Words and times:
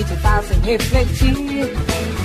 que 0.00 0.14
te 0.14 0.16
fazem 0.20 0.58
refletir, 0.60 1.74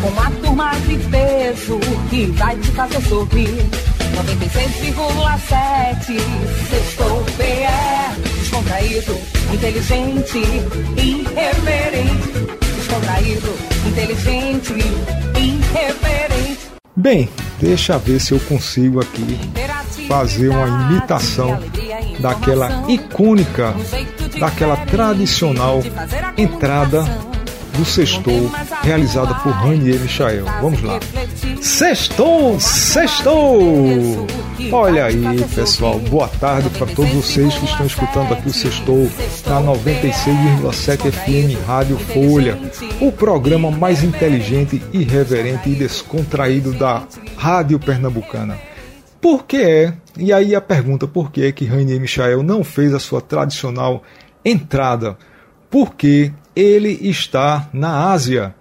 com 0.01 0.07
uma 0.07 0.31
turma 0.31 0.71
de 0.87 0.97
peso 1.09 1.77
que 2.09 2.25
vai 2.27 2.55
te 2.57 2.71
fazer 2.71 3.01
sorrir. 3.01 3.69
96,7 4.15 6.17
Sextou 6.69 7.25
PE 7.37 7.67
Descontraído, 8.39 9.19
inteligente, 9.53 10.39
irreverente. 10.95 12.47
Descontraído, 12.77 13.53
inteligente, 13.85 14.73
irreverente. 15.37 16.71
Bem, 16.95 17.27
deixa 17.59 17.97
ver 17.97 18.21
se 18.21 18.31
eu 18.31 18.39
consigo 18.39 19.01
aqui 19.01 19.37
fazer 20.07 20.47
uma 20.47 20.93
imitação 20.93 21.59
daquela 22.21 22.89
icônica, 22.89 23.75
daquela 24.39 24.77
tradicional 24.77 25.83
entrada 26.37 27.03
do 27.77 27.85
Sextou, 27.85 28.49
realizada 28.81 29.33
por 29.35 29.51
Ranier 29.51 29.99
Michael. 29.99 30.45
Vamos 30.61 30.81
lá. 30.81 30.99
Sextou! 31.61 32.59
Sextou! 32.59 34.25
Olha 34.71 35.05
aí, 35.05 35.43
pessoal. 35.53 35.99
Boa 35.99 36.27
tarde 36.27 36.69
para 36.69 36.87
todos 36.87 37.11
vocês 37.11 37.53
que 37.55 37.65
estão 37.65 37.85
escutando 37.85 38.33
aqui 38.33 38.47
o 38.47 38.53
Sextou 38.53 39.09
na 39.45 39.61
96,7 39.61 41.11
FM 41.11 41.67
Rádio 41.67 41.97
Folha, 41.97 42.57
o 43.01 43.11
programa 43.11 43.69
mais 43.69 44.03
inteligente, 44.03 44.81
irreverente 44.93 45.69
e 45.69 45.75
descontraído 45.75 46.73
da 46.73 47.03
Rádio 47.35 47.79
Pernambucana. 47.79 48.57
Por 49.19 49.45
que 49.45 49.57
é? 49.57 49.93
E 50.17 50.31
aí 50.31 50.55
a 50.55 50.61
pergunta, 50.61 51.07
por 51.07 51.31
que 51.31 51.43
é 51.43 51.51
que 51.51 51.65
Rainier 51.65 51.99
Michael 51.99 52.41
não 52.41 52.63
fez 52.63 52.93
a 52.93 52.99
sua 52.99 53.19
tradicional 53.19 54.01
entrada? 54.45 55.17
Porque 55.69 56.31
ele 56.55 56.97
está 57.01 57.69
na 57.73 58.11
Ásia. 58.11 58.55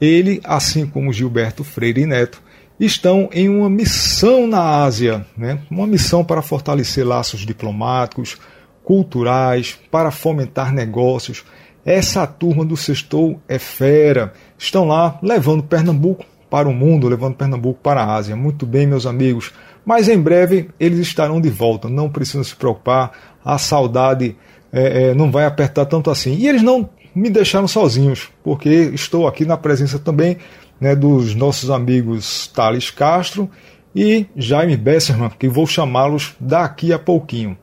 Ele, 0.00 0.40
assim 0.44 0.86
como 0.86 1.12
Gilberto 1.12 1.62
Freire 1.62 2.06
Neto, 2.06 2.42
estão 2.78 3.28
em 3.32 3.48
uma 3.48 3.70
missão 3.70 4.46
na 4.46 4.82
Ásia, 4.82 5.24
né? 5.36 5.60
uma 5.70 5.86
missão 5.86 6.24
para 6.24 6.42
fortalecer 6.42 7.06
laços 7.06 7.40
diplomáticos, 7.40 8.38
culturais, 8.82 9.78
para 9.90 10.10
fomentar 10.10 10.72
negócios. 10.72 11.44
Essa 11.84 12.26
turma 12.26 12.64
do 12.64 12.76
Sextou 12.76 13.40
é 13.48 13.58
fera. 13.58 14.32
Estão 14.58 14.86
lá 14.86 15.18
levando 15.22 15.62
Pernambuco 15.62 16.24
para 16.50 16.68
o 16.68 16.72
mundo, 16.72 17.08
levando 17.08 17.36
Pernambuco 17.36 17.80
para 17.82 18.02
a 18.02 18.14
Ásia. 18.14 18.36
Muito 18.36 18.64
bem, 18.66 18.86
meus 18.86 19.06
amigos. 19.06 19.52
Mas 19.84 20.08
em 20.08 20.18
breve 20.18 20.70
eles 20.80 20.98
estarão 21.00 21.40
de 21.40 21.50
volta. 21.50 21.88
Não 21.88 22.08
precisam 22.08 22.44
se 22.44 22.56
preocupar. 22.56 23.12
A 23.44 23.58
saudade 23.58 24.36
é, 24.72 25.10
é, 25.10 25.14
não 25.14 25.30
vai 25.30 25.44
apertar 25.44 25.84
tanto 25.84 26.10
assim. 26.10 26.34
E 26.34 26.48
eles 26.48 26.62
não 26.62 26.88
me 27.14 27.30
deixaram 27.30 27.68
sozinhos, 27.68 28.28
porque 28.42 28.68
estou 28.68 29.28
aqui 29.28 29.44
na 29.44 29.56
presença 29.56 29.98
também 29.98 30.38
né, 30.80 30.96
dos 30.96 31.34
nossos 31.34 31.70
amigos 31.70 32.48
Thales 32.48 32.90
Castro 32.90 33.48
e 33.94 34.26
Jaime 34.34 34.76
Besserman, 34.76 35.30
que 35.38 35.48
vou 35.48 35.66
chamá-los 35.66 36.34
daqui 36.40 36.92
a 36.92 36.98
pouquinho. 36.98 37.56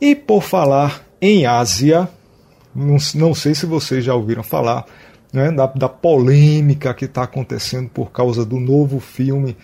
E 0.00 0.14
por 0.14 0.42
falar 0.42 1.02
em 1.20 1.44
Ásia, 1.44 2.08
não, 2.74 2.96
não 3.14 3.34
sei 3.34 3.54
se 3.54 3.66
vocês 3.66 4.04
já 4.04 4.14
ouviram 4.14 4.42
falar 4.42 4.86
né, 5.32 5.50
da, 5.50 5.66
da 5.66 5.88
polêmica 5.88 6.94
que 6.94 7.04
está 7.04 7.24
acontecendo 7.24 7.88
por 7.90 8.10
causa 8.10 8.44
do 8.44 8.58
novo 8.58 9.00
filme 9.00 9.56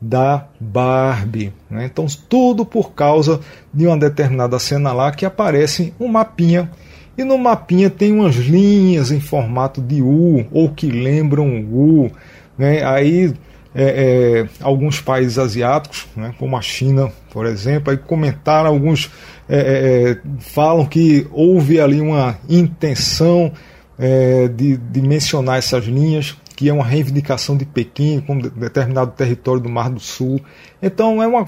da 0.00 0.46
Barbie. 0.60 1.52
Né? 1.68 1.86
Então, 1.86 2.06
tudo 2.28 2.64
por 2.64 2.92
causa 2.92 3.40
de 3.74 3.86
uma 3.86 3.96
determinada 3.96 4.58
cena 4.58 4.92
lá 4.92 5.10
que 5.10 5.26
aparece 5.26 5.92
um 5.98 6.06
mapinha 6.06 6.70
e 7.18 7.24
no 7.24 7.36
mapinha 7.36 7.90
tem 7.90 8.12
umas 8.12 8.36
linhas 8.36 9.10
em 9.10 9.18
formato 9.18 9.82
de 9.82 10.00
U, 10.00 10.46
ou 10.52 10.70
que 10.70 10.86
lembram 10.86 11.64
U. 11.64 12.08
Né? 12.56 12.84
Aí 12.84 13.34
é, 13.74 14.44
é, 14.44 14.48
alguns 14.60 15.00
países 15.00 15.36
asiáticos, 15.36 16.06
né, 16.16 16.32
como 16.38 16.56
a 16.56 16.62
China, 16.62 17.12
por 17.30 17.44
exemplo, 17.44 17.90
aí 17.90 17.96
comentaram 17.96 18.70
alguns 18.70 19.10
é, 19.48 19.56
é, 19.56 20.10
é 20.12 20.20
falam 20.38 20.86
que 20.86 21.26
houve 21.32 21.80
ali 21.80 22.00
uma 22.00 22.38
intenção 22.48 23.52
é, 23.98 24.46
de, 24.48 24.76
de, 24.76 25.02
mencionar 25.02 25.58
essas 25.58 25.84
linhas, 25.84 26.36
que 26.54 26.68
é 26.68 26.72
uma 26.72 26.84
reivindicação 26.84 27.56
de 27.56 27.64
Pequim 27.64 28.22
como 28.24 28.48
determinado 28.48 29.10
território 29.12 29.60
do 29.60 29.68
Mar 29.68 29.90
do 29.90 30.00
Sul. 30.00 30.40
Então 30.80 31.22
é 31.22 31.26
uma 31.26 31.46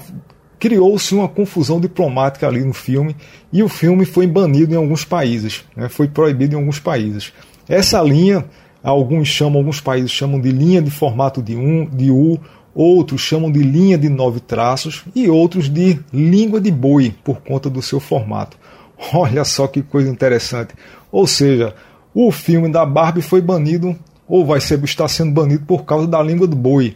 criou-se 0.61 1.15
uma 1.15 1.27
confusão 1.27 1.81
diplomática 1.81 2.47
ali 2.47 2.63
no 2.63 2.71
filme 2.71 3.15
e 3.51 3.63
o 3.63 3.67
filme 3.67 4.05
foi 4.05 4.27
banido 4.27 4.75
em 4.75 4.77
alguns 4.77 5.03
países, 5.03 5.65
né, 5.75 5.89
foi 5.89 6.07
proibido 6.07 6.53
em 6.53 6.59
alguns 6.59 6.79
países. 6.79 7.33
Essa 7.67 7.99
linha, 8.03 8.45
alguns 8.83 9.27
chamam, 9.27 9.57
alguns 9.57 9.81
países 9.81 10.11
chamam 10.11 10.39
de 10.39 10.51
linha 10.51 10.79
de 10.79 10.91
formato 10.91 11.41
de, 11.41 11.55
um, 11.55 11.89
de 11.89 12.11
U, 12.11 12.39
outros 12.75 13.21
chamam 13.21 13.51
de 13.51 13.59
linha 13.59 13.97
de 13.97 14.07
nove 14.07 14.39
traços 14.39 15.03
e 15.15 15.27
outros 15.27 15.67
de 15.67 15.99
língua 16.13 16.61
de 16.61 16.69
boi 16.69 17.11
por 17.23 17.41
conta 17.41 17.67
do 17.67 17.81
seu 17.81 17.99
formato. 17.99 18.55
Olha 19.15 19.43
só 19.43 19.65
que 19.65 19.81
coisa 19.81 20.11
interessante. 20.11 20.75
Ou 21.11 21.25
seja, 21.25 21.73
o 22.13 22.31
filme 22.31 22.71
da 22.71 22.85
Barbie 22.85 23.23
foi 23.23 23.41
banido 23.41 23.97
ou 24.27 24.45
vai 24.45 24.61
ser 24.61 24.81
está 24.83 25.07
sendo 25.07 25.31
banido 25.31 25.65
por 25.65 25.85
causa 25.85 26.05
da 26.05 26.21
língua 26.21 26.45
do 26.45 26.55
boi. 26.55 26.95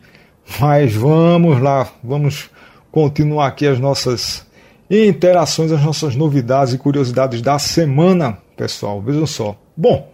Mas 0.60 0.94
vamos 0.94 1.60
lá, 1.60 1.90
vamos 2.04 2.52
continuar 2.96 3.48
aqui 3.48 3.68
as 3.68 3.78
nossas 3.78 4.46
interações, 4.90 5.70
as 5.70 5.84
nossas 5.84 6.16
novidades 6.16 6.74
e 6.74 6.78
curiosidades 6.78 7.42
da 7.42 7.60
semana, 7.60 8.38
pessoal. 8.56 9.02
Vejam 9.02 9.28
só. 9.28 9.60
Bom, 9.76 10.10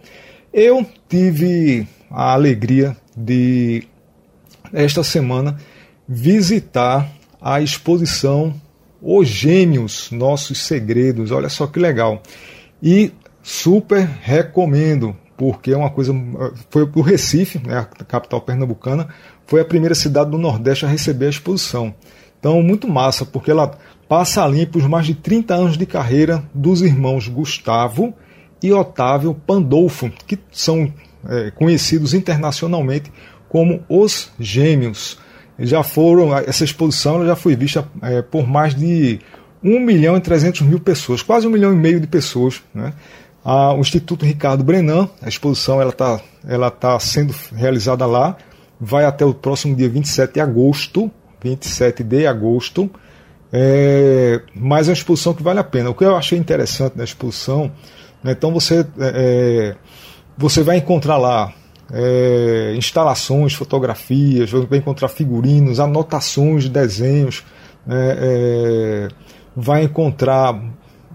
eu 0.52 0.84
tive 1.08 1.86
a 2.10 2.32
alegria 2.32 2.96
de, 3.16 3.86
esta 4.72 5.04
semana, 5.04 5.60
visitar 6.08 7.08
a 7.40 7.60
exposição 7.60 8.52
Os 9.00 9.28
Gêmeos, 9.28 10.10
Nossos 10.10 10.58
Segredos. 10.58 11.30
Olha 11.30 11.48
só 11.48 11.68
que 11.68 11.78
legal. 11.78 12.20
E 12.82 13.12
super 13.44 14.10
recomendo, 14.22 15.16
porque 15.36 15.70
é 15.70 15.76
uma 15.76 15.90
coisa. 15.90 16.12
Foi 16.68 16.82
o 16.82 17.00
Recife, 17.00 17.60
né, 17.64 17.78
a 17.78 17.84
capital 18.04 18.40
pernambucana, 18.40 19.06
foi 19.46 19.60
a 19.60 19.64
primeira 19.64 19.94
cidade 19.94 20.32
do 20.32 20.38
Nordeste 20.38 20.84
a 20.84 20.88
receber 20.88 21.26
a 21.26 21.30
exposição. 21.30 21.94
Então, 22.42 22.60
muito 22.60 22.88
massa, 22.88 23.24
porque 23.24 23.52
ela 23.52 23.70
passa 24.08 24.42
a 24.42 24.48
limpo 24.48 24.76
os 24.76 24.84
mais 24.84 25.06
de 25.06 25.14
30 25.14 25.54
anos 25.54 25.78
de 25.78 25.86
carreira 25.86 26.42
dos 26.52 26.82
irmãos 26.82 27.28
Gustavo 27.28 28.12
e 28.60 28.72
Otávio 28.72 29.32
Pandolfo, 29.32 30.10
que 30.26 30.36
são 30.50 30.92
é, 31.28 31.52
conhecidos 31.52 32.14
internacionalmente 32.14 33.12
como 33.48 33.84
os 33.88 34.32
Gêmeos. 34.40 35.20
Já 35.56 35.84
foram, 35.84 36.36
essa 36.36 36.64
exposição 36.64 37.24
já 37.24 37.36
foi 37.36 37.54
vista 37.54 37.88
é, 38.02 38.20
por 38.22 38.44
mais 38.44 38.74
de 38.74 39.20
1 39.62 39.78
milhão 39.78 40.16
e 40.16 40.20
300 40.20 40.62
mil 40.62 40.80
pessoas, 40.80 41.22
quase 41.22 41.46
1 41.46 41.50
milhão 41.50 41.72
e 41.72 41.76
meio 41.76 42.00
de 42.00 42.08
pessoas. 42.08 42.60
Né? 42.74 42.92
o 43.44 43.80
Instituto 43.80 44.24
Ricardo 44.24 44.64
Brenan, 44.64 45.08
a 45.20 45.28
exposição 45.28 45.80
ela 45.80 45.90
está 45.90 46.20
ela 46.44 46.72
tá 46.72 46.98
sendo 46.98 47.32
realizada 47.54 48.04
lá, 48.04 48.36
vai 48.80 49.04
até 49.04 49.24
o 49.24 49.32
próximo 49.32 49.76
dia 49.76 49.88
27 49.88 50.34
de 50.34 50.40
agosto, 50.40 51.08
27 51.42 52.02
de 52.02 52.26
agosto. 52.26 52.90
É, 53.52 54.40
mas 54.54 54.88
é 54.88 54.90
uma 54.90 54.94
exposição 54.94 55.34
que 55.34 55.42
vale 55.42 55.60
a 55.60 55.64
pena. 55.64 55.90
O 55.90 55.94
que 55.94 56.04
eu 56.04 56.16
achei 56.16 56.38
interessante 56.38 56.96
na 56.96 57.04
exposição, 57.04 57.70
né, 58.24 58.32
então 58.32 58.52
você, 58.52 58.80
é, 58.80 58.84
é, 58.98 59.76
você 60.38 60.62
vai 60.62 60.78
encontrar 60.78 61.18
lá 61.18 61.52
é, 61.92 62.74
instalações, 62.76 63.52
fotografias, 63.52 64.50
vai 64.50 64.78
encontrar 64.78 65.08
figurinos, 65.08 65.78
anotações 65.78 66.64
de 66.64 66.70
desenhos, 66.70 67.44
né, 67.86 68.16
é, 68.18 69.08
vai 69.54 69.84
encontrar 69.84 70.58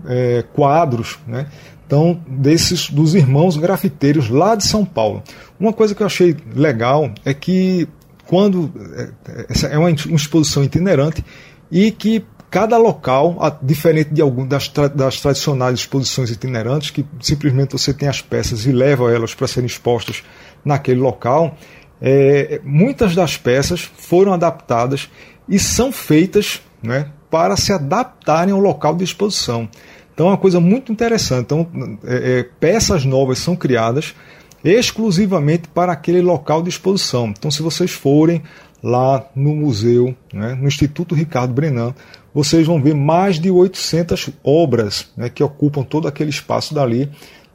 é, 0.05 0.43
quadros, 0.53 1.17
né? 1.25 1.47
Então, 1.87 2.19
desses 2.27 2.89
dos 2.89 3.15
irmãos 3.15 3.55
grafiteiros 3.55 4.29
lá 4.29 4.55
de 4.55 4.65
São 4.65 4.83
Paulo. 4.83 5.23
Uma 5.57 5.71
coisa 5.71 5.95
que 5.95 6.03
eu 6.03 6.05
achei 6.05 6.35
legal 6.53 7.09
é 7.23 7.33
que 7.33 7.87
quando 8.27 8.71
é, 8.95 9.45
essa 9.49 9.67
é 9.67 9.77
uma 9.77 9.89
exposição 9.89 10.63
itinerante 10.63 11.23
e 11.71 11.91
que 11.91 12.23
cada 12.49 12.77
local, 12.77 13.37
diferente 13.61 14.13
de 14.13 14.21
algum 14.21 14.47
das, 14.47 14.69
das 14.95 15.19
tradicionais 15.19 15.79
exposições 15.79 16.29
itinerantes, 16.29 16.91
que 16.91 17.05
simplesmente 17.19 17.73
você 17.73 17.93
tem 17.93 18.07
as 18.07 18.21
peças 18.21 18.65
e 18.65 18.71
leva 18.71 19.11
elas 19.11 19.33
para 19.33 19.47
serem 19.47 19.67
expostas 19.67 20.23
naquele 20.63 20.99
local, 20.99 21.57
é, 22.01 22.61
muitas 22.63 23.15
das 23.15 23.37
peças 23.37 23.81
foram 23.81 24.33
adaptadas 24.33 25.09
e 25.49 25.59
são 25.59 25.91
feitas 25.91 26.61
né, 26.81 27.11
para 27.29 27.57
se 27.57 27.73
adaptarem 27.73 28.53
ao 28.53 28.59
local 28.59 28.95
de 28.95 29.03
exposição. 29.03 29.67
Então 30.13 30.27
é 30.27 30.29
uma 30.31 30.37
coisa 30.37 30.59
muito 30.59 30.91
interessante. 30.91 31.45
Então, 31.45 31.67
é, 32.05 32.39
é, 32.39 32.43
peças 32.59 33.05
novas 33.05 33.39
são 33.39 33.55
criadas 33.55 34.15
exclusivamente 34.63 35.67
para 35.67 35.91
aquele 35.91 36.21
local 36.21 36.61
de 36.61 36.69
exposição. 36.69 37.27
Então, 37.27 37.51
se 37.51 37.61
vocês 37.61 37.91
forem 37.91 38.41
lá 38.81 39.25
no 39.35 39.55
museu, 39.55 40.15
né, 40.33 40.55
no 40.55 40.67
Instituto 40.67 41.15
Ricardo 41.15 41.53
Brenan, 41.53 41.93
vocês 42.33 42.67
vão 42.67 42.81
ver 42.81 42.93
mais 42.93 43.39
de 43.39 43.49
800 43.49 44.29
obras 44.43 45.07
né, 45.17 45.29
que 45.29 45.43
ocupam 45.43 45.83
todo 45.83 46.07
aquele 46.07 46.29
espaço 46.29 46.73
dali, 46.73 47.09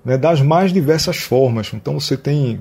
né, 0.04 0.18
das 0.18 0.40
mais 0.40 0.72
diversas 0.72 1.18
formas. 1.18 1.70
Então, 1.72 1.98
você 1.98 2.16
tem 2.16 2.58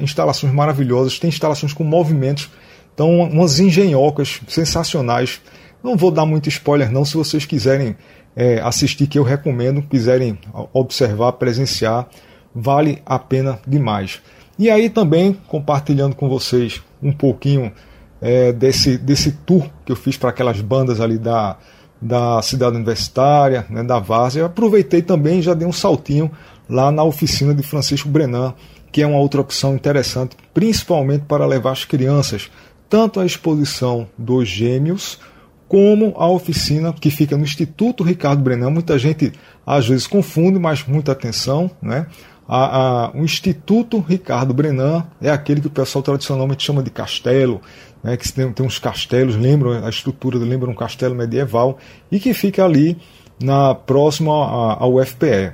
instalações 0.00 0.52
maravilhosas, 0.52 1.18
tem 1.18 1.28
instalações 1.28 1.72
com 1.72 1.84
movimentos, 1.84 2.50
então, 2.94 3.20
umas 3.20 3.58
engenhocas 3.58 4.40
sensacionais. 4.48 5.40
Não 5.82 5.96
vou 5.96 6.10
dar 6.10 6.26
muito 6.26 6.48
spoiler, 6.48 6.92
não, 6.92 7.04
se 7.04 7.16
vocês 7.16 7.46
quiserem 7.46 7.96
é, 8.36 8.60
assistir, 8.60 9.06
que 9.06 9.18
eu 9.18 9.22
recomendo, 9.22 9.82
quiserem 9.82 10.38
observar, 10.72 11.32
presenciar, 11.32 12.06
vale 12.54 13.02
a 13.04 13.18
pena 13.18 13.58
demais. 13.66 14.20
E 14.58 14.70
aí 14.70 14.90
também 14.90 15.36
compartilhando 15.48 16.14
com 16.14 16.28
vocês 16.28 16.82
um 17.02 17.12
pouquinho 17.12 17.72
é, 18.20 18.52
desse, 18.52 18.96
desse 18.96 19.32
tour 19.32 19.68
que 19.84 19.92
eu 19.92 19.96
fiz 19.96 20.16
para 20.16 20.30
aquelas 20.30 20.60
bandas 20.60 21.00
ali 21.00 21.18
da, 21.18 21.56
da 22.00 22.40
cidade 22.42 22.76
universitária, 22.76 23.66
né, 23.68 23.82
da 23.82 23.98
Várzea. 23.98 24.46
Aproveitei 24.46 25.02
também 25.02 25.42
já 25.42 25.54
dei 25.54 25.66
um 25.66 25.72
saltinho 25.72 26.30
lá 26.68 26.92
na 26.92 27.02
oficina 27.02 27.54
de 27.54 27.62
Francisco 27.62 28.08
Brenan, 28.08 28.54
que 28.92 29.02
é 29.02 29.06
uma 29.06 29.18
outra 29.18 29.40
opção 29.40 29.74
interessante, 29.74 30.36
principalmente 30.52 31.24
para 31.24 31.46
levar 31.46 31.72
as 31.72 31.84
crianças 31.84 32.50
tanto 32.88 33.18
à 33.18 33.26
exposição 33.26 34.06
dos 34.18 34.46
gêmeos 34.46 35.18
como 35.66 36.12
a 36.18 36.28
oficina 36.28 36.92
que 36.92 37.10
fica 37.10 37.34
no 37.34 37.44
Instituto 37.44 38.04
Ricardo 38.04 38.42
Brenan. 38.42 38.68
Muita 38.68 38.98
gente 38.98 39.32
às 39.66 39.88
vezes 39.88 40.06
confunde, 40.06 40.58
mas 40.58 40.84
muita 40.86 41.12
atenção. 41.12 41.70
Né? 41.80 42.06
A, 42.48 43.06
a, 43.06 43.10
o 43.12 43.24
Instituto 43.24 43.98
Ricardo 44.00 44.52
Brenan 44.52 45.06
é 45.20 45.30
aquele 45.30 45.60
que 45.60 45.68
o 45.68 45.70
pessoal 45.70 46.02
tradicionalmente 46.02 46.64
chama 46.64 46.82
de 46.82 46.90
castelo, 46.90 47.60
né? 48.02 48.16
que 48.16 48.30
tem, 48.32 48.52
tem 48.52 48.66
uns 48.66 48.78
castelos, 48.78 49.36
lembram 49.36 49.84
a 49.84 49.88
estrutura, 49.88 50.38
lembra 50.38 50.68
um 50.68 50.74
castelo 50.74 51.14
medieval, 51.14 51.78
e 52.10 52.18
que 52.18 52.34
fica 52.34 52.64
ali 52.64 52.98
na 53.40 53.74
próxima 53.74 54.32
ao 54.32 54.94
UFPE. 54.94 55.52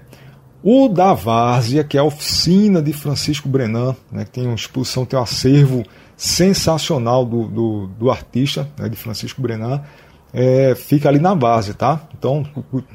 O 0.63 0.89
da 0.89 1.15
Várzea, 1.15 1.85
que 1.85 1.97
é 1.97 2.01
a 2.01 2.05
oficina 2.05 2.83
de 2.83 2.93
Francisco 2.93 3.49
Brenan, 3.49 3.95
né, 4.11 4.25
que 4.25 4.33
tem 4.33 4.45
uma 4.45 4.57
exposição, 4.57 5.05
tem 5.05 5.19
um 5.19 5.23
acervo 5.23 5.85
sensacional 6.17 7.25
do, 7.25 7.45
do, 7.47 7.87
do 7.87 8.11
artista, 8.11 8.69
né, 8.77 8.89
de 8.89 8.97
Francisco 8.97 9.41
Brenan, 9.41 9.81
é, 10.33 10.75
fica 10.75 11.09
ali 11.09 11.19
na 11.19 11.35
base, 11.35 11.75
tá? 11.75 12.03
Então 12.19 12.45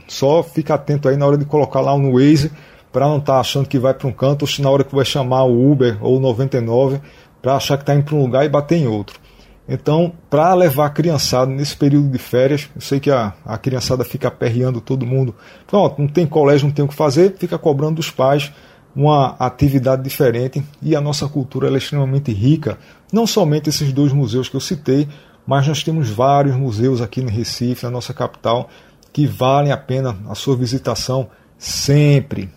só 0.08 0.44
fica 0.44 0.76
atento 0.76 1.08
aí 1.08 1.18
na 1.18 1.26
hora 1.26 1.38
de 1.38 1.46
colocar 1.46 1.82
lá 1.82 1.98
no 1.98 2.14
Waze 2.14 2.52
para 2.94 3.08
não 3.08 3.18
estar 3.18 3.34
tá 3.34 3.40
achando 3.40 3.68
que 3.68 3.80
vai 3.80 3.94
para 3.94 4.08
um 4.08 4.12
canto 4.14 4.44
ou 4.44 4.64
na 4.64 4.70
hora 4.70 4.84
que 4.84 4.96
vai 4.96 5.04
chamar 5.04 5.44
o 5.44 5.72
Uber 5.72 5.98
ou 6.00 6.18
o 6.18 6.20
99 6.20 7.02
para 7.42 7.56
achar 7.56 7.76
que 7.76 7.84
está 7.84 7.94
indo 7.94 8.06
para 8.06 8.16
um 8.16 8.22
lugar 8.22 8.46
e 8.46 8.50
bater 8.50 8.78
em 8.78 8.88
outro. 8.88 9.20
Então, 9.68 10.14
para 10.30 10.54
levar 10.54 10.86
a 10.86 10.90
criançada 10.90 11.50
nesse 11.50 11.76
período 11.76 12.10
de 12.10 12.18
férias, 12.18 12.70
eu 12.76 12.82
sei 12.82 13.00
que 13.00 13.10
a, 13.10 13.34
a 13.46 13.58
criançada 13.58 14.04
fica 14.04 14.28
aperreando 14.28 14.80
todo 14.80 15.06
mundo. 15.06 15.34
Pronto, 15.66 16.00
não 16.00 16.08
tem 16.08 16.28
colégio, 16.28 16.68
não 16.68 16.74
tem 16.74 16.86
o 16.86 16.88
que 16.88 16.94
fazer, 16.94 17.36
fica 17.38 17.58
cobrando 17.58 17.96
dos 17.96 18.12
pais 18.12 18.52
uma 18.96 19.36
atividade 19.40 20.04
diferente 20.04 20.64
e 20.82 20.96
a 20.96 21.02
nossa 21.02 21.28
cultura 21.28 21.68
é 21.68 21.78
extremamente 21.78 22.32
rica. 22.32 22.78
Não 23.12 23.26
somente 23.26 23.70
esses 23.70 23.92
dois 23.92 24.14
museus 24.14 24.48
que 24.48 24.56
eu 24.56 24.60
citei, 24.60 25.08
mas 25.48 25.68
nós 25.68 25.84
temos 25.84 26.10
vários 26.10 26.56
museus 26.56 27.02
aqui 27.02 27.22
no 27.22 27.30
Recife, 27.30 27.86
na 27.86 27.90
nossa 27.90 28.14
capital, 28.14 28.70
que 29.12 29.26
valem 29.26 29.72
a 29.72 29.78
pena 29.78 30.16
a 30.30 30.36
sua 30.36 30.56
visitação 30.56 31.30
sempre. 31.58 32.50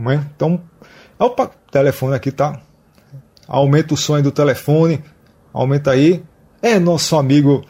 Não 0.00 0.10
é? 0.10 0.26
Então, 0.34 0.60
opa, 1.18 1.44
o 1.44 1.70
telefone 1.70 2.16
aqui 2.16 2.32
tá. 2.32 2.60
Aumenta 3.46 3.94
o 3.94 3.96
som 3.96 4.20
do 4.22 4.30
telefone, 4.30 5.02
aumenta 5.52 5.90
aí. 5.90 6.22
É 6.62 6.78
nosso 6.78 7.16
amigo 7.16 7.64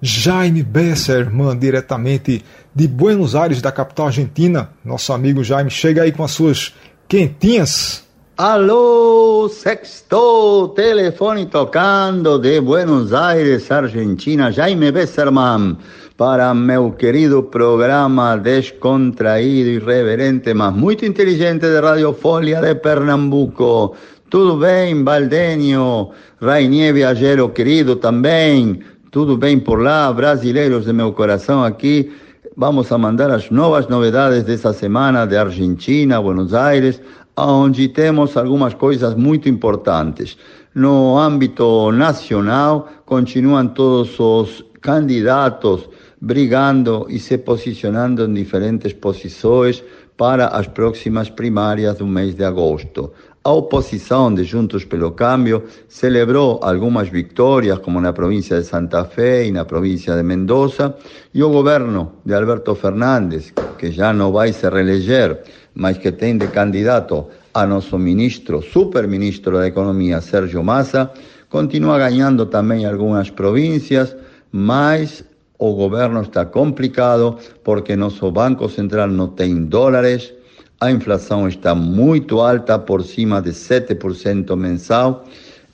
Jaime 0.00 0.62
Besserman, 0.62 1.56
diretamente 1.56 2.44
de 2.74 2.88
Buenos 2.88 3.34
Aires, 3.34 3.62
da 3.62 3.70
capital 3.70 4.06
argentina. 4.06 4.70
Nosso 4.84 5.12
amigo 5.12 5.44
Jaime, 5.44 5.70
chega 5.70 6.02
aí 6.02 6.12
com 6.12 6.24
as 6.24 6.30
suas 6.30 6.74
quentinhas. 7.06 8.04
Aló, 8.36 9.48
sexto 9.48 10.68
teléfono 10.68 11.44
tocando 11.46 12.38
de 12.38 12.60
Buenos 12.60 13.12
Aires, 13.12 13.68
Argentina, 13.70 14.52
Jaime 14.52 14.92
Besserman, 14.92 15.76
para 16.18 16.52
meu 16.52 16.90
querido 16.90 17.44
programa 17.44 18.36
descontraído, 18.36 19.70
irreverente, 19.70 20.52
mas 20.52 20.74
muito 20.74 21.06
inteligente 21.06 21.60
de 21.60 21.78
Radio 21.78 22.12
Folia 22.12 22.60
de 22.60 22.74
Pernambuco. 22.74 23.94
Tudo 24.28 24.56
bem, 24.56 25.04
Valdenio, 25.04 26.10
Rainier 26.42 26.92
Viajero 26.92 27.48
querido 27.50 27.94
também, 27.94 28.80
tudo 29.12 29.36
bem 29.36 29.60
por 29.60 29.80
lá, 29.80 30.12
brasileiros 30.12 30.86
de 30.86 30.92
meu 30.92 31.12
coração 31.12 31.62
aqui. 31.62 32.10
Vamos 32.56 32.90
a 32.90 32.98
mandar 32.98 33.30
as 33.30 33.48
novas 33.48 33.86
novidades 33.86 34.42
dessa 34.42 34.72
semana 34.72 35.24
de 35.24 35.36
Argentina, 35.36 36.20
Buenos 36.20 36.52
Aires, 36.52 37.00
onde 37.36 37.86
temos 37.86 38.36
algumas 38.36 38.74
coisas 38.74 39.14
muito 39.14 39.48
importantes. 39.48 40.36
No 40.74 41.16
âmbito 41.16 41.92
nacional, 41.92 42.88
continuam 43.06 43.68
todos 43.68 44.18
os 44.18 44.64
candidatos 44.80 45.88
brigando 46.20 47.06
e 47.08 47.18
se 47.18 47.38
posicionando 47.38 48.24
em 48.24 48.34
diferentes 48.34 48.92
posições 48.92 49.82
para 50.16 50.48
as 50.48 50.66
próximas 50.66 51.30
primárias 51.30 51.98
do 51.98 52.06
mês 52.06 52.34
de 52.34 52.44
agosto. 52.44 53.12
A 53.44 53.52
oposição 53.52 54.34
de 54.34 54.42
Juntos 54.42 54.84
pelo 54.84 55.12
Cambio 55.12 55.62
celebrou 55.88 56.58
algumas 56.60 57.08
vitórias, 57.08 57.78
como 57.78 58.00
na 58.00 58.12
província 58.12 58.60
de 58.60 58.66
Santa 58.66 59.04
Fé 59.04 59.46
e 59.46 59.52
na 59.52 59.64
província 59.64 60.16
de 60.16 60.22
Mendoza, 60.24 60.94
e 61.32 61.42
o 61.42 61.48
governo 61.48 62.14
de 62.26 62.34
Alberto 62.34 62.74
Fernandes, 62.74 63.54
que 63.78 63.92
já 63.92 64.12
não 64.12 64.32
vai 64.32 64.52
se 64.52 64.68
reeleger, 64.68 65.40
mas 65.72 65.96
que 65.96 66.10
tem 66.10 66.36
de 66.36 66.48
candidato 66.48 67.28
a 67.54 67.64
nosso 67.64 67.96
ministro, 67.96 68.60
superministro 68.60 69.56
da 69.56 69.68
Economia, 69.68 70.20
Sérgio 70.20 70.62
Massa, 70.64 71.10
continua 71.48 71.96
ganhando 71.96 72.44
também 72.44 72.84
algumas 72.84 73.30
províncias, 73.30 74.16
mas 74.50 75.24
o 75.58 75.74
governo 75.74 76.22
está 76.22 76.46
complicado 76.46 77.36
porque 77.64 77.96
nosso 77.96 78.30
Banco 78.30 78.68
Central 78.68 79.08
não 79.08 79.28
tem 79.28 79.64
dólares, 79.64 80.32
a 80.80 80.90
inflação 80.90 81.48
está 81.48 81.74
muito 81.74 82.40
alta, 82.40 82.78
por 82.78 83.02
cima 83.02 83.42
de 83.42 83.50
7% 83.50 84.56
mensal, 84.56 85.24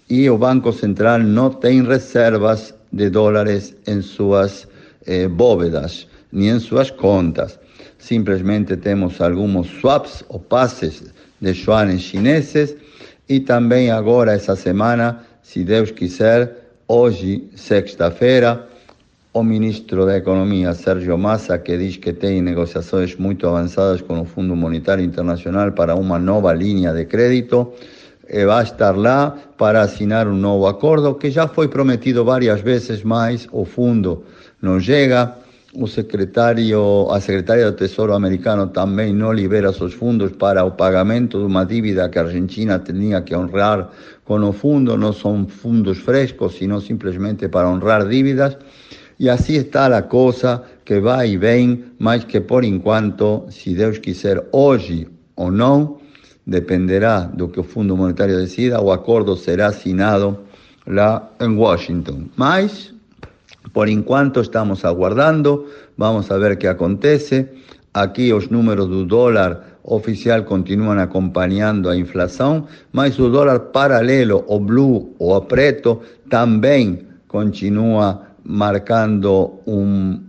e 0.09 0.29
o 0.31 0.39
Banco 0.39 0.73
Central 0.73 1.21
não 1.21 1.51
tem 1.51 1.83
reservas 1.83 2.75
de 2.93 3.11
dólares 3.11 3.77
em 3.87 4.01
suas 4.01 4.67
eh, 5.07 5.29
bóvedas, 5.29 6.07
nem 6.33 6.51
em 6.51 6.61
suas 6.61 6.91
contas 6.91 7.59
simplesmente 8.05 8.77
temos 8.77 9.19
alguns 9.19 9.67
swaps 9.81 10.23
ou 10.29 10.39
passes 10.39 11.03
de 11.41 11.53
yuanes 11.53 12.03
chineses 12.03 12.77
e 13.27 13.41
também 13.41 13.91
agora 13.91 14.35
essa 14.35 14.55
semana, 14.55 15.25
se 15.43 15.65
Deus 15.65 15.91
quiser, 15.91 16.55
hoje, 16.87 17.49
sexta-feira, 17.57 18.69
o 19.35 19.43
ministro 19.43 20.07
da 20.07 20.17
Economia, 20.17 20.73
Sérgio 20.75 21.19
Massa, 21.19 21.59
que 21.59 21.77
diz 21.77 21.97
que 21.97 22.13
tem 22.13 22.41
negociações 22.41 23.17
muito 23.17 23.49
avançadas 23.49 24.01
com 24.01 24.21
o 24.21 24.25
Fundo 24.25 24.55
Monetário 24.55 25.05
Internacional 25.05 25.73
para 25.73 25.97
uma 25.97 26.21
nova 26.21 26.53
linha 26.53 26.93
de 26.93 27.05
crédito, 27.05 27.73
eh, 28.29 28.47
vai 28.47 28.63
estar 28.63 28.97
lá 28.97 29.37
para 29.59 29.83
assinar 29.83 30.29
um 30.29 30.37
novo 30.37 30.69
acordo 30.69 31.17
que 31.17 31.33
já 31.33 31.49
foi 31.49 31.67
prometido 31.67 32.25
várias 32.25 32.61
vezes, 32.61 33.03
mas 33.03 33.49
o 33.51 33.65
fundo 33.65 34.23
não 34.63 34.79
chega 34.79 35.35
o 35.75 35.89
secretário, 35.89 37.11
a 37.11 37.21
secretaria 37.21 37.73
do 37.73 37.77
Tesouro 37.77 38.13
americano 38.13 38.69
também 38.69 39.13
não 39.13 39.33
libera 39.33 39.73
seus 39.73 39.95
fundos 39.95 40.31
para 40.31 40.63
o 40.63 40.71
pagamento 40.71 41.39
de 41.39 41.45
uma 41.45 41.67
dívida 41.67 42.09
que 42.09 42.21
a 42.21 42.23
Argentina 42.23 42.79
tinha 42.79 43.21
que 43.21 43.35
honrar 43.35 43.91
com 44.25 44.39
o 44.49 44.53
fundo, 44.53 44.97
não 44.97 45.13
são 45.13 45.45
fundos 45.49 45.99
frescos, 45.99 46.55
sino 46.55 46.81
simplesmente 46.81 47.49
para 47.49 47.69
honrar 47.69 48.09
dívidas. 48.09 48.57
E 49.19 49.29
assim 49.29 49.55
está 49.55 49.87
a 49.87 50.03
coisa 50.03 50.63
que 50.85 51.01
vai 51.01 51.31
e 51.31 51.37
vem, 51.37 51.85
mas 51.99 52.25
que 52.25 52.41
por 52.41 52.65
enquanto, 52.65 53.45
se 53.49 53.75
Deus 53.75 53.99
quiser, 53.99 54.45
hoje 54.53 55.07
ou 55.37 55.51
não, 55.51 55.99
dependerá 56.47 57.21
do 57.21 57.49
que 57.49 57.61
o 57.61 57.65
Fundo 57.65 57.97
Monetário 57.97 58.37
decida, 58.37 58.81
o 58.81 58.93
acordo 58.93 59.37
será 59.37 59.69
assinado 59.69 60.39
lá 60.87 61.31
em 61.41 61.57
Washington. 61.57 62.25
Mas 62.37 62.95
por 63.73 63.89
enquanto 63.89 64.41
estamos 64.41 64.85
aguardando, 64.85 65.67
vamos 65.97 66.31
a 66.31 66.39
ver 66.39 66.59
qué 66.59 66.69
acontece. 66.69 67.49
Aquí 67.93 68.31
los 68.31 68.51
números 68.51 68.89
del 68.89 69.07
dólar 69.07 69.79
oficial 69.85 70.45
continuam 70.45 70.99
acompanhando 70.99 71.89
a 71.89 71.97
inflação, 71.97 72.67
mas 72.93 73.19
o 73.19 73.31
dólar 73.31 73.71
paralelo, 73.73 74.45
o 74.49 74.59
blue 74.59 75.15
ou 75.19 75.35
a 75.35 75.43
preto, 75.43 76.01
também 76.29 77.07
continua 77.29 78.34
marcando 78.45 79.61
um 79.67 80.21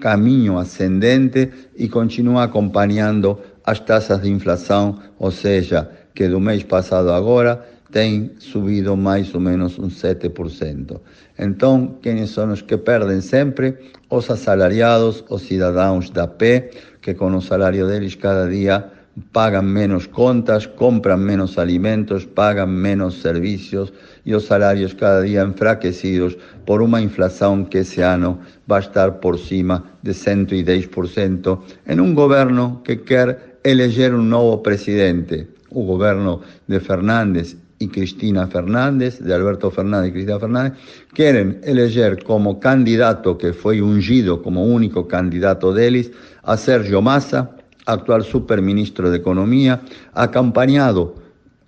caminho 0.00 0.58
ascendente 0.58 1.50
e 1.76 1.88
continua 1.88 2.44
acompanhando 2.44 3.38
as 3.64 3.80
taxas 3.80 4.22
de 4.22 4.30
inflação, 4.30 4.98
ou 5.18 5.30
seja, 5.30 5.90
que 6.14 6.28
do 6.28 6.40
mês 6.40 6.62
passado 6.62 7.10
agora 7.10 7.66
tem 7.90 8.32
subido 8.38 8.96
mais 8.96 9.34
ou 9.34 9.40
menos 9.40 9.78
um 9.78 9.88
7%. 9.88 11.00
Então, 11.38 11.96
quem 12.02 12.26
são 12.26 12.52
os 12.52 12.62
que 12.62 12.76
perdem 12.76 13.20
sempre? 13.20 13.76
Os 14.10 14.30
assalariados, 14.30 15.24
os 15.28 15.42
cidadãos 15.42 16.10
da 16.10 16.26
pé, 16.26 16.70
que 17.00 17.14
com 17.14 17.34
o 17.34 17.40
salário 17.40 17.86
deles 17.86 18.14
cada 18.14 18.48
dia 18.48 18.84
pagam 19.32 19.62
menos 19.62 20.06
contas, 20.06 20.66
compram 20.66 21.18
menos 21.18 21.58
alimentos, 21.58 22.24
pagam 22.24 22.66
menos 22.66 23.20
serviços 23.20 23.92
e 24.24 24.34
os 24.34 24.44
salários 24.44 24.92
cada 24.94 25.24
dia 25.24 25.42
enfraquecidos 25.42 26.36
por 26.64 26.82
uma 26.82 27.00
inflação 27.00 27.64
que 27.64 27.78
esse 27.78 28.00
ano 28.00 28.38
vai 28.66 28.80
estar 28.80 29.12
por 29.12 29.38
cima 29.38 29.84
de 30.02 30.12
110% 30.12 31.58
em 31.86 32.00
um 32.00 32.14
governo 32.14 32.80
que 32.84 32.96
quer 32.96 33.58
eleger 33.64 34.14
um 34.14 34.22
novo 34.22 34.58
presidente. 34.58 35.48
O 35.70 35.84
governo 35.84 36.40
de 36.66 36.80
Fernandes 36.80 37.56
y 37.78 37.88
Cristina 37.88 38.46
Fernández, 38.46 39.22
de 39.22 39.32
Alberto 39.32 39.70
Fernández 39.70 40.10
y 40.10 40.12
Cristina 40.12 40.40
Fernández, 40.40 40.72
quieren 41.12 41.60
eleger 41.62 42.22
como 42.24 42.58
candidato 42.58 43.36
que 43.38 43.52
fue 43.52 43.80
ungido 43.80 44.42
como 44.42 44.64
único 44.64 45.06
candidato 45.06 45.72
de 45.72 45.86
ellos 45.86 46.10
a 46.42 46.56
Sergio 46.56 47.02
Massa, 47.02 47.50
actual 47.88 48.22
superministro 48.22 49.10
de 49.10 49.16
Economía, 49.16 49.80
acompañado 50.12 51.14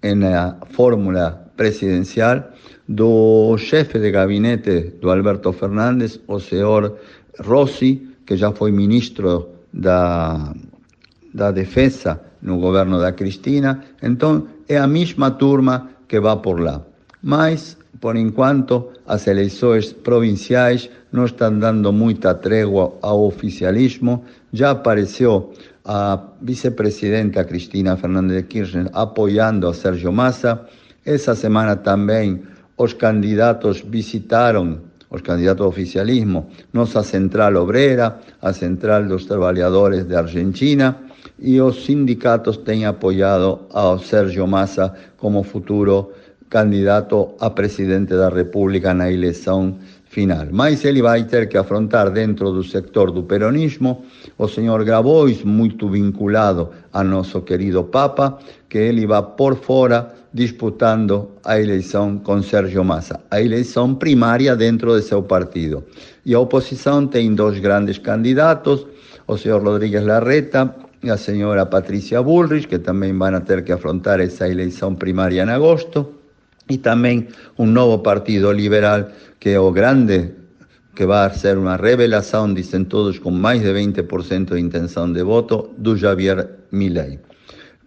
en 0.02 0.20
la 0.20 0.58
fórmula 0.70 1.46
presidencial 1.56 2.52
do 2.86 3.56
jefe 3.58 3.98
de 3.98 4.10
gabinete 4.10 4.96
de 5.00 5.10
Alberto 5.10 5.52
Fernández, 5.52 6.20
o 6.26 6.38
señor 6.38 6.98
Rossi, 7.38 8.14
que 8.26 8.36
ya 8.36 8.52
fue 8.52 8.70
ministro 8.70 9.50
da, 9.72 10.52
da 11.32 11.52
Defesa 11.52 12.20
no 12.42 12.58
governo 12.58 12.98
da 12.98 13.12
Cristina. 13.12 13.82
Então, 14.02 14.46
é 14.68 14.76
a 14.76 14.86
mesma 14.86 15.30
turma 15.32 15.90
que 16.06 16.20
vai 16.20 16.36
por 16.36 16.60
lá. 16.60 16.82
Mas, 17.22 17.76
por 18.00 18.16
enquanto, 18.16 18.88
as 19.06 19.26
eleições 19.26 19.92
provinciais 19.92 20.90
não 21.12 21.24
estão 21.24 21.58
dando 21.58 21.92
muita 21.92 22.34
trégua 22.34 22.94
ao 23.02 23.26
oficialismo. 23.26 24.24
Já 24.52 24.70
apareceu 24.70 25.52
a 25.84 26.20
vice-presidenta 26.40 27.44
Cristina 27.44 27.96
Fernandes 27.96 28.36
de 28.36 28.42
Kirchner 28.44 28.90
apoiando 28.92 29.68
a 29.68 29.74
Sérgio 29.74 30.12
Massa. 30.12 30.66
Essa 31.04 31.34
semana 31.34 31.76
também 31.76 32.42
os 32.76 32.94
candidatos 32.94 33.82
visitaram, 33.86 34.80
os 35.10 35.22
candidatos 35.22 35.62
ao 35.62 35.68
oficialismo, 35.68 36.48
nossa 36.72 37.02
central 37.02 37.56
obrera, 37.56 38.20
a 38.40 38.52
central 38.52 39.04
dos 39.04 39.26
trabalhadores 39.26 40.06
de 40.06 40.14
Argentina 40.14 40.96
y 41.38 41.58
los 41.58 41.84
sindicatos 41.84 42.58
têm 42.58 42.86
apoyado 42.86 43.66
a 43.72 43.98
Sergio 43.98 44.46
Massa 44.46 44.94
como 45.16 45.42
futuro 45.42 46.12
candidato 46.48 47.36
a 47.40 47.50
presidente 47.50 48.14
da 48.14 48.28
República 48.28 48.92
na 48.92 49.10
eleição 49.10 49.78
final. 50.10 50.48
Mas 50.50 50.84
ele 50.84 51.00
vai 51.00 51.24
ter 51.24 51.48
que 51.48 51.56
afrontar 51.56 52.10
dentro 52.10 52.50
do 52.50 52.62
sector 52.62 53.10
do 53.10 53.22
peronismo 53.22 54.04
o 54.36 54.46
senhor 54.48 54.84
Grabois, 54.84 55.42
muito 55.44 55.88
vinculado 55.88 56.70
a 56.92 57.02
nosso 57.02 57.40
querido 57.42 57.84
Papa, 57.84 58.38
que 58.68 58.78
ele 58.78 59.06
vai 59.06 59.22
por 59.22 59.56
fora 59.56 60.12
disputando 60.34 61.30
a 61.44 61.58
eleição 61.58 62.18
com 62.18 62.42
Sérgio 62.42 62.84
Massa, 62.84 63.20
a 63.30 63.40
eleição 63.40 63.94
primária 63.94 64.54
dentro 64.54 64.94
de 64.96 65.02
seu 65.02 65.22
partido. 65.22 65.84
E 66.26 66.34
a 66.34 66.40
oposição 66.40 67.06
tem 67.06 67.34
dois 67.34 67.58
grandes 67.58 67.98
candidatos, 67.98 68.86
o 69.26 69.38
senhor 69.38 69.62
Rodríguez 69.62 70.04
Larreta 70.04 70.74
la 71.02 71.16
señora 71.16 71.70
Patricia 71.70 72.20
Bullrich, 72.20 72.66
que 72.66 72.78
también 72.78 73.18
van 73.18 73.34
a 73.34 73.44
tener 73.44 73.64
que 73.64 73.72
afrontar 73.72 74.20
esa 74.20 74.46
elección 74.46 74.96
primaria 74.96 75.42
en 75.42 75.48
agosto, 75.48 76.19
e 76.70 76.78
também 76.78 77.28
um 77.58 77.66
novo 77.66 77.98
partido 77.98 78.50
liberal 78.52 79.08
que 79.38 79.50
é 79.50 79.60
o 79.60 79.70
grande 79.72 80.32
que 80.94 81.06
vai 81.06 81.32
ser 81.32 81.56
uma 81.56 81.76
revelação, 81.76 82.52
dizem 82.52 82.84
todos, 82.84 83.18
com 83.18 83.30
mais 83.30 83.62
de 83.62 83.68
20% 83.68 84.54
de 84.54 84.60
intenção 84.60 85.12
de 85.12 85.22
voto, 85.22 85.70
do 85.78 85.96
Javier 85.96 86.48
Milei. 86.72 87.18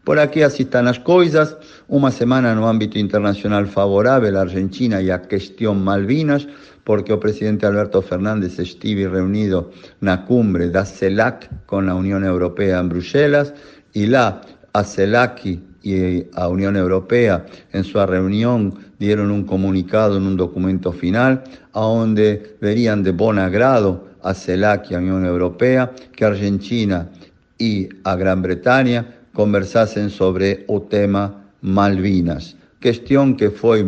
Por 0.04 0.20
aqui 0.20 0.44
assim 0.44 0.64
estão 0.64 0.88
as 0.88 0.98
coisas, 0.98 1.56
uma 1.88 2.12
semana 2.12 2.54
no 2.56 2.66
âmbito 2.66 2.98
internacional 2.98 3.66
favorável 3.66 4.38
à 4.38 4.42
Argentina 4.42 5.02
e 5.02 5.12
à 5.12 5.20
questão 5.20 5.76
Malvinas, 5.76 6.48
porque 6.84 7.14
o 7.14 7.18
presidente 7.18 7.66
Alberto 7.66 8.02
Fernández 8.02 8.60
estive 8.60 9.08
reunido 9.08 9.70
na 10.02 10.18
cumbre 10.18 10.70
da 10.70 10.84
CELAC 10.84 11.48
com 11.68 11.80
a 11.88 11.96
União 11.96 12.22
Europeia 12.22 12.82
em 12.82 12.88
Bruxelas, 12.88 13.54
e 13.96 14.06
lá 14.08 14.42
a 14.74 14.84
CELAC 14.84 15.62
y 15.84 16.26
a 16.34 16.48
Unión 16.48 16.76
Europea. 16.78 17.46
En 17.74 17.84
su 17.84 18.04
reunión 18.04 18.74
dieron 18.98 19.30
un 19.30 19.44
comunicado 19.44 20.18
en 20.18 20.24
un 20.24 20.38
documento 20.38 20.92
final 20.92 21.44
a 21.74 21.82
donde 21.82 22.56
verían 22.62 23.04
de 23.04 23.12
buen 23.12 23.38
agrado 23.38 24.08
a 24.24 24.34
CELAC 24.34 24.92
y 24.92 24.96
a 24.96 25.00
Unión 25.00 25.26
Europea 25.26 25.92
que 26.16 26.26
Argentina 26.26 27.10
y 27.58 27.90
a 28.04 28.16
Gran 28.16 28.42
Bretaña 28.42 29.06
conversasen 29.34 30.10
sobre 30.10 30.66
el 30.68 30.82
tema 30.90 31.44
Malvinas, 31.62 32.56
cuestión 32.82 33.36
que 33.36 33.52
fue 33.52 33.86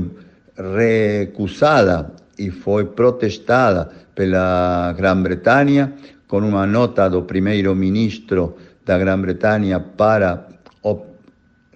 recusada 0.58 2.12
y 2.38 2.50
fue 2.50 2.94
protestada 2.94 3.90
pela 4.14 4.94
Gran 4.98 5.24
Bretaña 5.24 5.96
con 6.28 6.44
una 6.44 6.66
nota 6.66 7.10
do 7.10 7.28
primeiro 7.28 7.76
ministro 7.76 8.58
da 8.84 8.98
Gran 8.98 9.22
Bretaña 9.22 9.80
para 9.80 10.48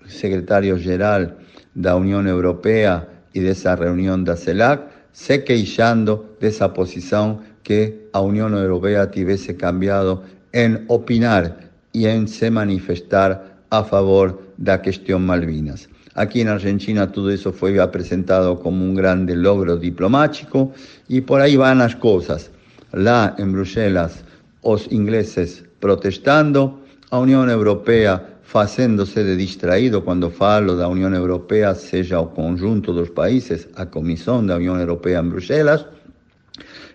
o 0.10 0.12
secretario-geral 0.12 1.38
da 1.76 1.96
Unión 1.96 2.28
Europea 2.28 3.08
y 3.32 3.40
de 3.42 3.52
esa 3.52 3.76
reunión 3.76 4.26
da 4.26 4.36
CELAC, 4.36 4.90
se 5.14 5.44
queixando 5.46 6.36
dessa 6.42 6.74
posição 6.74 7.46
que 7.62 8.10
a 8.14 8.20
Unión 8.22 8.58
Europea 8.58 9.12
tivesse 9.12 9.56
cambiado 9.56 10.24
en 10.52 10.86
opinar 10.88 11.70
y 11.94 12.08
en 12.08 12.28
se 12.28 12.50
manifestar 12.50 13.62
a 13.70 13.84
favor 13.84 14.42
da 14.58 14.82
questão 14.82 15.20
Malvinas. 15.20 15.88
Aquí 16.16 16.42
en 16.42 16.50
Argentina 16.50 17.12
todo 17.12 17.30
eso 17.30 17.54
fue 17.54 17.78
presentado 17.92 18.60
como 18.60 18.84
un 18.84 18.96
grande 18.96 19.36
logro 19.36 19.78
diplomático 19.78 20.74
y 21.08 21.22
por 21.22 21.42
ahí 21.42 21.56
van 21.56 21.78
las 21.78 21.96
cosas. 21.96 22.50
Lá 22.92 23.36
en 23.38 23.54
Bruselas, 23.54 24.24
los 24.64 24.92
ingleses 24.92 25.64
protestando, 25.80 26.82
a 27.12 27.20
Unión 27.20 27.50
Europea 27.50 28.29
facéndose 28.50 29.24
de 29.24 29.36
distraído 29.36 30.04
cuando 30.04 30.32
falo 30.32 30.76
da 30.76 30.88
Unión 30.88 31.14
Europea, 31.14 31.76
seja 31.76 32.20
o 32.20 32.34
conjunto 32.34 32.94
dos 32.94 33.14
países, 33.14 33.70
a 33.78 33.86
Comisión 33.86 34.48
da 34.48 34.58
Unión 34.58 34.82
Europea 34.82 35.20
en 35.20 35.30
Bruselas, 35.30 35.86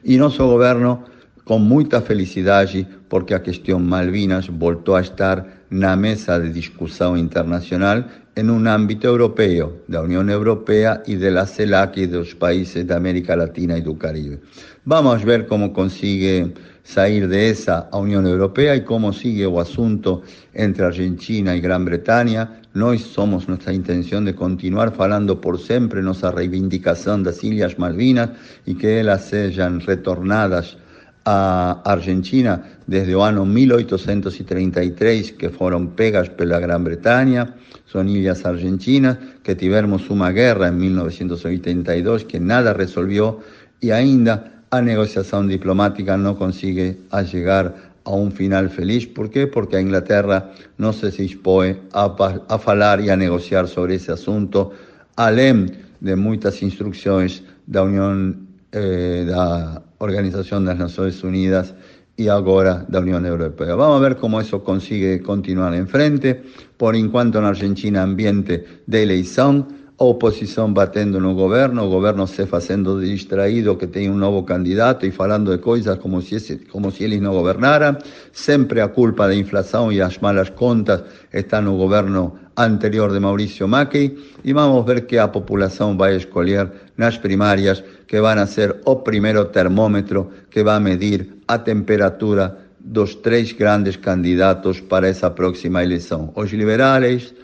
y 0.03 0.19
nuestro 0.19 0.49
gobierno 0.49 1.05
con 1.45 1.63
mucha 1.63 2.01
felicidade 2.01 2.85
porque 3.09 3.35
a 3.35 3.41
questão 3.41 3.79
Malvinas 3.79 4.49
voltou 4.51 4.97
a 4.97 5.01
estar 5.01 5.47
na 5.71 5.95
mesa 5.95 6.41
de 6.41 6.51
discussão 6.51 7.17
internacional 7.17 8.03
en 8.35 8.51
un 8.51 8.67
ámbito 8.67 9.07
europeo, 9.07 9.85
de 9.87 9.95
la 9.95 10.03
Unión 10.03 10.31
Europea 10.31 11.05
y 11.07 11.15
de 11.15 11.31
la 11.31 11.47
CELAC 11.47 11.99
y 11.99 12.07
de 12.07 12.19
los 12.19 12.35
países 12.35 12.85
de 12.85 12.95
América 12.95 13.37
Latina 13.37 13.79
y 13.79 13.83
del 13.83 13.97
Caribe. 13.97 14.41
Vamos 14.87 15.23
a 15.23 15.25
ver 15.25 15.47
cómo 15.47 15.73
consigue 15.73 16.53
salir 16.83 17.27
de 17.29 17.49
esa 17.49 17.89
a 17.91 17.97
Unión 17.97 18.27
Europea 18.27 18.77
y 18.77 18.85
cómo 18.85 19.15
sigue 19.15 19.45
el 19.45 19.57
asunto 19.57 20.23
entre 20.53 20.85
Argentina 20.85 21.57
y 21.57 21.63
Gran 21.63 21.87
Bretaña. 21.87 22.61
Nós 22.75 23.01
somos 23.01 23.49
nuestra 23.49 23.73
intención 23.73 24.27
de 24.27 24.35
continuar 24.35 24.93
falando 24.95 25.41
por 25.41 25.59
siempre 25.59 26.03
nuestra 26.03 26.33
reivindicación 26.33 27.23
de 27.23 27.31
las 27.31 27.43
Islas 27.43 27.79
Malvinas 27.79 28.29
y 28.67 28.75
que 28.75 29.01
ellas 29.01 29.25
sean 29.25 29.81
retornadas 29.81 30.77
a 31.25 31.81
Argentina 31.87 32.63
desde 32.87 33.13
el 33.13 33.23
año 33.23 33.47
1833 33.47 35.33
que 35.33 35.49
fueron 35.49 35.93
pegas 35.97 36.29
por 36.29 36.47
la 36.47 36.61
Gran 36.61 36.85
Bretaña, 36.85 37.55
son 37.87 38.11
islas 38.11 38.45
argentinas 38.45 39.17
que 39.43 39.55
tuvimos 39.55 40.11
una 40.11 40.31
guerra 40.31 40.69
en 40.69 40.77
1982 40.77 42.25
que 42.25 42.39
nada 42.39 42.75
resolvió 42.75 43.41
y 43.81 43.91
ainda 43.91 44.54
a 44.77 44.83
negociación 44.83 45.49
diplomática 45.49 46.17
no 46.17 46.37
consigue 46.37 46.99
a 47.11 47.23
llegar 47.23 47.95
a 48.05 48.11
un 48.11 48.33
final 48.33 48.69
feliz. 48.71 49.07
¿Por 49.07 49.31
qué? 49.31 49.47
Porque 49.47 49.77
a 49.77 49.81
Inglaterra 49.81 50.51
no 50.79 50.93
se 50.93 51.11
dispone 51.11 51.81
a, 51.93 52.15
a 52.49 52.59
falar 52.59 53.01
y 53.01 53.11
a 53.11 53.17
negociar 53.17 53.69
sobre 53.69 53.97
ese 53.97 54.13
asunto, 54.13 54.73
além 55.17 55.71
de 56.01 56.17
muchas 56.17 56.63
instrucciones 56.63 57.43
de 57.67 57.79
la 57.79 57.83
Unión, 57.83 58.49
eh, 58.73 59.25
de 59.27 59.33
la 59.33 59.83
Organización 59.99 60.65
de 60.65 60.73
las 60.73 60.79
Naciones 60.79 61.23
Unidas 61.25 61.75
e 62.17 62.29
agora 62.29 62.85
da 62.89 63.01
União 63.01 63.25
Europeia. 63.25 63.75
Vamos 63.75 64.01
ver 64.01 64.17
como 64.17 64.41
isso 64.41 64.61
consegue 64.61 65.21
continuar 65.21 65.75
em 65.75 65.87
frente. 65.87 66.43
Por 66.77 66.95
enquanto, 66.95 67.41
na 67.41 67.49
Argentina, 67.49 68.03
ambiente 68.03 68.83
de 68.87 69.03
eleição, 69.03 69.67
a 69.97 70.05
oposição 70.05 70.73
batendo 70.73 71.21
no 71.21 71.35
governo, 71.35 71.85
o 71.85 71.89
governo 71.89 72.27
se 72.27 72.47
fazendo 72.47 73.01
distraído 73.01 73.77
que 73.77 73.87
tem 73.87 74.11
um 74.11 74.17
novo 74.17 74.43
candidato 74.43 75.07
e 75.07 75.13
falando 75.13 75.53
de 75.53 75.59
coisas 75.59 75.99
como 75.99 76.21
se, 76.21 76.35
esse, 76.35 76.57
como 76.57 76.91
se 76.91 77.05
eles 77.05 77.21
não 77.21 77.33
governaram. 77.33 77.97
Sempre 78.33 78.81
a 78.81 78.89
culpa 78.89 79.29
da 79.29 79.35
inflação 79.35 79.93
e 79.93 80.01
as 80.01 80.19
malas 80.19 80.51
contas 80.51 81.05
está 81.33 81.61
no 81.61 81.77
governo 81.77 82.35
anterior 82.57 83.13
de 83.13 83.21
Maurício 83.21 83.69
Macri 83.69 84.17
e 84.45 84.53
vamos 84.53 84.85
ver 84.85 85.07
que 85.07 85.17
a 85.17 85.29
população 85.29 85.97
vai 85.97 86.17
escolher 86.17 86.71
nas 86.97 87.17
primárias 87.17 87.83
que 88.07 88.17
a 88.17 88.47
ser 88.47 88.77
o 88.85 88.97
primeiro 88.97 89.45
termômetro 89.47 90.31
que 90.51 90.63
vai 90.63 90.81
medir 90.81 91.35
a 91.47 91.59
temperatura 91.59 92.59
dos 92.81 93.15
três 93.15 93.53
grandes 93.53 93.97
candidatos 93.97 94.81
para 94.81 95.09
essa 95.09 95.31
próxima 95.31 95.83
eleição: 95.83 96.33
os 96.37 96.53
liberais, 96.53 97.35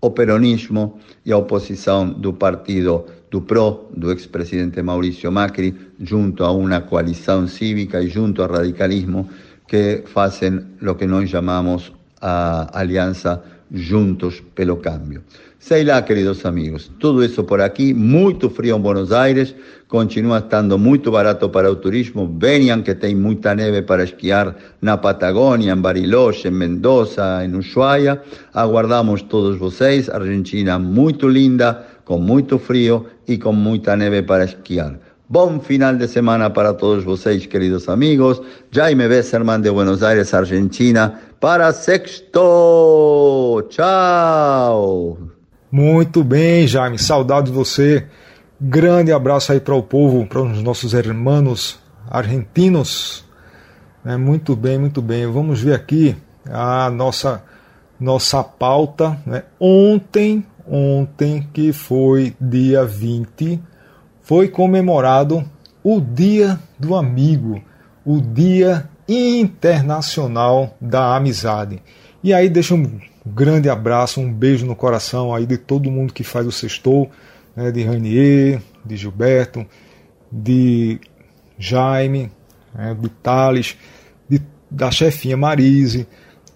o 0.00 0.10
peronismo 0.10 0.98
e 1.24 1.32
a 1.32 1.36
oposição 1.36 2.08
do 2.08 2.32
partido 2.32 3.04
do 3.30 3.42
PRO, 3.42 3.88
do 3.96 4.10
ex-presidente 4.10 4.82
Macri, 4.82 5.76
junto 6.00 6.44
a 6.44 6.50
uma 6.50 6.80
coalição 6.80 7.46
cívica 7.46 8.02
e 8.02 8.08
junto 8.08 8.42
ao 8.42 8.50
radicalismo 8.50 9.28
que 9.68 10.02
fazem 10.06 10.66
o 10.82 10.94
que 10.96 11.06
nós 11.06 11.30
chamamos 11.30 11.92
a 12.20 12.68
Juntos 13.72 14.42
pelo 14.54 14.76
Cambio. 14.78 15.22
Sei 15.58 15.84
lá, 15.84 16.00
queridos 16.00 16.44
amigos, 16.46 16.90
tudo 16.98 17.22
isso 17.22 17.44
por 17.44 17.60
aqui, 17.60 17.92
muito 17.92 18.48
frio 18.48 18.78
em 18.78 18.80
Buenos 18.80 19.12
Aires, 19.12 19.54
continua 19.86 20.38
estando 20.38 20.78
muito 20.78 21.10
barato 21.10 21.50
para 21.50 21.70
o 21.70 21.76
turismo. 21.76 22.34
Venham 22.40 22.80
que 22.80 22.94
tem 22.94 23.14
muita 23.14 23.54
neve 23.54 23.82
para 23.82 24.04
esquiar 24.04 24.56
na 24.80 24.96
Patagônia, 24.96 25.72
em 25.72 25.76
Bariloche, 25.76 26.48
em 26.48 26.50
Mendoza, 26.50 27.44
em 27.44 27.54
Ushuaia. 27.54 28.22
Aguardamos 28.54 29.20
todos 29.20 29.58
vocês. 29.58 30.08
Argentina 30.08 30.78
muito 30.78 31.28
linda, 31.28 31.86
com 32.06 32.18
muito 32.18 32.58
frio 32.58 33.06
e 33.28 33.36
com 33.36 33.52
muita 33.52 33.94
neve 33.94 34.22
para 34.22 34.44
esquiar. 34.44 34.98
Bom 35.32 35.60
final 35.60 35.94
de 35.94 36.08
semana 36.08 36.50
para 36.50 36.74
todos 36.74 37.04
vocês, 37.04 37.46
queridos 37.46 37.88
amigos. 37.88 38.42
Jaime 38.68 39.06
Besserman 39.06 39.60
de 39.60 39.70
Buenos 39.70 40.02
Aires, 40.02 40.34
Argentina, 40.34 41.20
para 41.38 41.72
Sexto. 41.72 43.64
Tchau. 43.68 45.18
Muito 45.70 46.24
bem, 46.24 46.66
Jaime, 46.66 46.98
saudade 46.98 47.46
de 47.46 47.52
você. 47.52 48.08
Grande 48.60 49.12
abraço 49.12 49.52
aí 49.52 49.60
para 49.60 49.76
o 49.76 49.84
povo, 49.84 50.26
para 50.26 50.42
os 50.42 50.64
nossos 50.64 50.94
irmãos 50.94 51.78
argentinos. 52.10 53.24
É, 54.04 54.16
muito 54.16 54.56
bem, 54.56 54.80
muito 54.80 55.00
bem. 55.00 55.28
Vamos 55.28 55.60
ver 55.60 55.74
aqui 55.74 56.16
a 56.44 56.90
nossa 56.90 57.40
nossa 58.00 58.42
pauta. 58.42 59.16
Né? 59.24 59.44
Ontem, 59.60 60.44
ontem 60.66 61.48
que 61.52 61.72
foi 61.72 62.34
dia 62.40 62.84
20, 62.84 63.69
foi 64.30 64.46
comemorado 64.46 65.44
o 65.82 66.00
Dia 66.00 66.56
do 66.78 66.94
Amigo, 66.94 67.60
o 68.04 68.20
Dia 68.20 68.88
Internacional 69.08 70.76
da 70.80 71.16
Amizade. 71.16 71.82
E 72.22 72.32
aí 72.32 72.48
deixa 72.48 72.76
um 72.76 73.00
grande 73.26 73.68
abraço, 73.68 74.20
um 74.20 74.32
beijo 74.32 74.64
no 74.64 74.76
coração 74.76 75.34
aí 75.34 75.44
de 75.46 75.58
todo 75.58 75.90
mundo 75.90 76.12
que 76.12 76.22
faz 76.22 76.46
o 76.46 76.52
sextou, 76.52 77.10
né, 77.56 77.72
de 77.72 77.82
Rainier, 77.82 78.62
de 78.84 78.96
Gilberto, 78.96 79.66
de 80.30 81.00
Jaime, 81.58 82.30
né, 82.72 82.96
de 82.96 83.08
Thales, 83.08 83.76
de, 84.28 84.40
da 84.70 84.92
chefinha 84.92 85.36
Marise, 85.36 86.06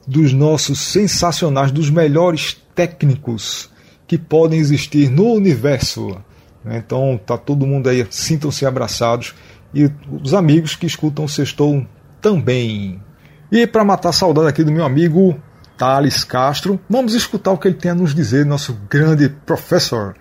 dos 0.06 0.32
nossos 0.32 0.78
sensacionais, 0.78 1.72
dos 1.72 1.90
melhores 1.90 2.56
técnicos 2.72 3.68
que 4.06 4.16
podem 4.16 4.60
existir 4.60 5.10
no 5.10 5.32
universo. 5.32 6.16
Né. 6.64 6.82
Então 6.84 7.20
tá 7.24 7.36
todo 7.36 7.66
mundo 7.66 7.88
aí, 7.88 8.06
sintam-se 8.10 8.64
abraçados 8.64 9.34
e 9.74 9.90
os 10.22 10.34
amigos 10.34 10.76
que 10.76 10.86
escutam 10.86 11.24
o 11.24 11.28
Sextou 11.28 11.86
também. 12.20 13.00
E 13.52 13.66
para 13.66 13.84
matar 13.84 14.08
a 14.08 14.12
saudade 14.12 14.48
aqui 14.48 14.64
do 14.64 14.72
meu 14.72 14.84
amigo 14.84 15.38
Thales 15.76 16.24
Castro. 16.24 16.80
Vamos 16.88 17.14
escutar 17.14 17.52
o 17.52 17.58
que 17.58 17.68
ele 17.68 17.76
tem 17.76 17.90
a 17.90 17.94
nos 17.94 18.14
dizer, 18.14 18.46
nosso 18.46 18.78
grande 18.88 19.28
professor, 19.28 20.14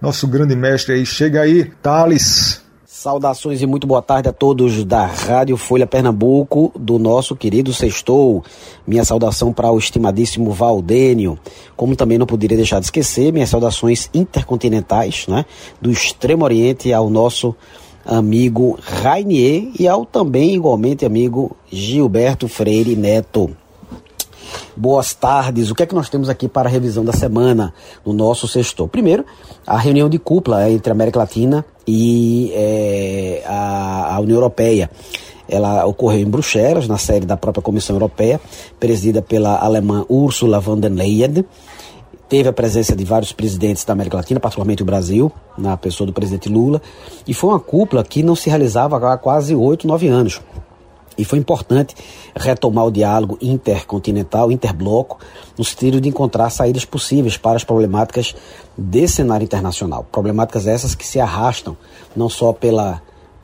nosso 0.00 0.26
grande 0.26 0.54
mestre 0.56 0.94
aí. 0.94 1.06
Chega 1.06 1.42
aí, 1.42 1.64
Thales. 1.82 2.59
Saudações 3.00 3.62
e 3.62 3.66
muito 3.66 3.86
boa 3.86 4.02
tarde 4.02 4.28
a 4.28 4.32
todos 4.32 4.84
da 4.84 5.06
Rádio 5.06 5.56
Folha 5.56 5.86
Pernambuco, 5.86 6.70
do 6.78 6.98
nosso 6.98 7.34
querido 7.34 7.72
Sextou. 7.72 8.44
Minha 8.86 9.06
saudação 9.06 9.54
para 9.54 9.72
o 9.72 9.78
estimadíssimo 9.78 10.50
Valdênio. 10.50 11.38
Como 11.74 11.96
também 11.96 12.18
não 12.18 12.26
poderia 12.26 12.58
deixar 12.58 12.78
de 12.78 12.84
esquecer, 12.84 13.32
minhas 13.32 13.48
saudações 13.48 14.10
intercontinentais, 14.12 15.26
né? 15.26 15.46
Do 15.80 15.90
Extremo 15.90 16.44
Oriente 16.44 16.92
ao 16.92 17.08
nosso 17.08 17.56
amigo 18.04 18.78
Rainier 18.82 19.70
e 19.78 19.88
ao 19.88 20.04
também 20.04 20.54
igualmente 20.54 21.06
amigo 21.06 21.56
Gilberto 21.72 22.48
Freire 22.48 22.96
Neto. 22.96 23.50
Boas 24.76 25.14
tardes. 25.14 25.70
O 25.70 25.74
que 25.74 25.84
é 25.84 25.86
que 25.86 25.94
nós 25.94 26.10
temos 26.10 26.28
aqui 26.28 26.48
para 26.48 26.68
a 26.68 26.72
revisão 26.72 27.04
da 27.04 27.12
semana 27.12 27.72
no 28.04 28.12
nosso 28.12 28.46
sextor? 28.46 28.88
Primeiro, 28.88 29.24
a 29.66 29.78
reunião 29.78 30.08
de 30.08 30.18
cúpula 30.18 30.70
entre 30.70 30.90
a 30.90 30.94
América 30.94 31.18
Latina 31.18 31.64
e 31.90 32.52
é, 32.54 33.42
a, 33.46 34.14
a 34.14 34.20
União 34.20 34.36
Europeia. 34.36 34.88
Ela 35.48 35.84
ocorreu 35.84 36.20
em 36.20 36.30
Bruxelas, 36.30 36.86
na 36.86 36.96
sede 36.96 37.26
da 37.26 37.36
própria 37.36 37.62
Comissão 37.62 37.96
Europeia, 37.96 38.40
presidida 38.78 39.20
pela 39.20 39.58
alemã 39.58 40.06
Ursula 40.08 40.60
von 40.60 40.78
der 40.78 40.92
Leyen. 40.92 41.44
Teve 42.28 42.48
a 42.48 42.52
presença 42.52 42.94
de 42.94 43.04
vários 43.04 43.32
presidentes 43.32 43.84
da 43.84 43.92
América 43.92 44.16
Latina, 44.16 44.38
particularmente 44.38 44.84
o 44.84 44.86
Brasil, 44.86 45.32
na 45.58 45.76
pessoa 45.76 46.06
do 46.06 46.12
presidente 46.12 46.48
Lula. 46.48 46.80
E 47.26 47.34
foi 47.34 47.50
uma 47.50 47.58
cúpula 47.58 48.04
que 48.04 48.22
não 48.22 48.36
se 48.36 48.48
realizava 48.48 48.96
há 49.12 49.18
quase 49.18 49.52
oito, 49.52 49.88
nove 49.88 50.06
anos. 50.06 50.40
E 51.20 51.24
foi 51.24 51.38
importante 51.38 51.94
retomar 52.34 52.86
o 52.86 52.90
diálogo 52.90 53.36
intercontinental, 53.40 54.50
interbloco, 54.50 55.18
no 55.56 55.64
sentido 55.64 56.00
de 56.00 56.08
encontrar 56.08 56.48
saídas 56.50 56.84
possíveis 56.84 57.36
para 57.36 57.56
as 57.56 57.64
problemáticas 57.64 58.34
desse 58.76 59.16
cenário 59.16 59.44
internacional. 59.44 60.06
Problemáticas 60.10 60.66
essas 60.66 60.94
que 60.94 61.06
se 61.06 61.20
arrastam 61.20 61.76
não 62.16 62.28
só 62.28 62.52
pela 62.52 63.02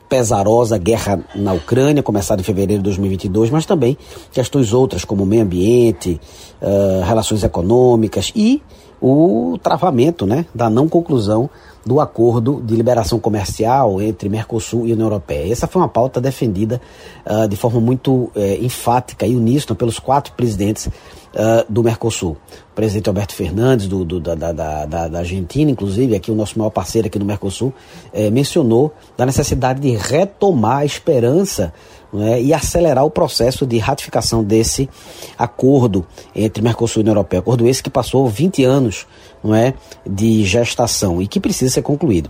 pesarosa 0.09 0.77
guerra 0.77 1.19
na 1.35 1.53
Ucrânia, 1.53 2.01
começada 2.01 2.41
em 2.41 2.43
fevereiro 2.43 2.81
de 2.81 2.85
2022, 2.85 3.49
mas 3.49 3.65
também 3.65 3.97
questões 4.31 4.73
outras, 4.73 5.03
como 5.03 5.25
meio 5.25 5.43
ambiente, 5.43 6.19
uh, 6.61 7.03
relações 7.05 7.43
econômicas 7.43 8.31
e 8.35 8.61
o 9.01 9.59
travamento 9.61 10.25
né, 10.25 10.45
da 10.55 10.69
não 10.69 10.87
conclusão 10.87 11.49
do 11.87 12.01
acordo 12.01 12.61
de 12.61 12.75
liberação 12.75 13.17
comercial 13.17 14.01
entre 14.01 14.27
Mercosul 14.27 14.85
e 14.85 14.91
União 14.91 15.05
Europeia. 15.05 15.51
Essa 15.51 15.67
foi 15.67 15.81
uma 15.81 15.87
pauta 15.87 16.19
defendida 16.19 16.81
uh, 17.25 17.47
de 17.47 17.55
forma 17.55 17.79
muito 17.79 18.11
uh, 18.11 18.31
enfática 18.61 19.25
e 19.25 19.35
uníssona 19.35 19.73
pelos 19.73 19.97
quatro 19.97 20.33
presidentes 20.33 20.87
uh, 20.87 20.91
do 21.69 21.81
Mercosul. 21.81 22.35
O 22.71 22.75
presidente 22.75 23.07
Alberto 23.07 23.33
Fernandes, 23.33 23.87
do, 23.87 24.03
do 24.03 24.19
da, 24.19 24.35
da, 24.35 24.51
da, 24.51 25.07
da, 25.07 25.19
Argentina, 25.19 25.71
inclusive, 25.71 26.13
aqui 26.13 26.29
o 26.29 26.35
nosso 26.35 26.59
maior 26.59 26.71
parceiro 26.71 27.07
aqui 27.07 27.17
no 27.17 27.25
Mercosul, 27.25 27.73
eh, 28.13 28.29
mencionou 28.29 28.93
da 29.15 29.25
necessidade 29.25 29.79
de 29.79 29.95
retomar 29.95 30.79
a 30.79 30.85
esperança 30.85 31.73
né, 32.11 32.41
e 32.41 32.53
acelerar 32.53 33.05
o 33.05 33.11
processo 33.11 33.65
de 33.65 33.77
ratificação 33.77 34.43
desse 34.43 34.89
acordo 35.37 36.05
entre 36.35 36.63
Mercosul 36.63 37.01
e 37.01 37.03
União 37.03 37.13
Europeia. 37.13 37.39
Acordo 37.39 37.67
esse 37.67 37.83
que 37.83 37.89
passou 37.89 38.27
20 38.27 38.63
anos 38.63 39.05
não 39.43 39.53
é, 39.53 39.73
de 40.05 40.43
gestação 40.43 41.21
e 41.21 41.27
que 41.27 41.39
precisa 41.39 41.73
ser 41.73 41.81
concluído. 41.81 42.29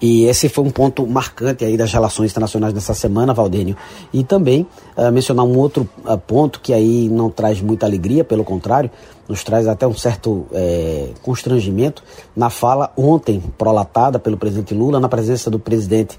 E 0.00 0.24
esse 0.24 0.48
foi 0.48 0.64
um 0.64 0.70
ponto 0.70 1.06
marcante 1.06 1.64
aí 1.64 1.76
das 1.76 1.92
relações 1.92 2.30
internacionais 2.30 2.72
nessa 2.72 2.94
semana, 2.94 3.34
Valdênio. 3.34 3.76
E 4.12 4.22
também 4.22 4.66
uh, 4.96 5.10
mencionar 5.10 5.44
um 5.44 5.56
outro 5.58 5.88
uh, 6.04 6.18
ponto 6.18 6.60
que 6.60 6.72
aí 6.72 7.08
não 7.08 7.30
traz 7.30 7.60
muita 7.60 7.86
alegria, 7.86 8.22
pelo 8.22 8.44
contrário, 8.44 8.90
nos 9.28 9.42
traz 9.42 9.66
até 9.66 9.86
um 9.86 9.94
certo 9.94 10.46
é, 10.52 11.08
constrangimento 11.20 12.04
na 12.36 12.48
fala 12.48 12.92
ontem 12.96 13.42
prolatada 13.58 14.20
pelo 14.20 14.36
presidente 14.36 14.72
Lula, 14.72 15.00
na 15.00 15.08
presença 15.08 15.50
do 15.50 15.58
presidente 15.58 16.16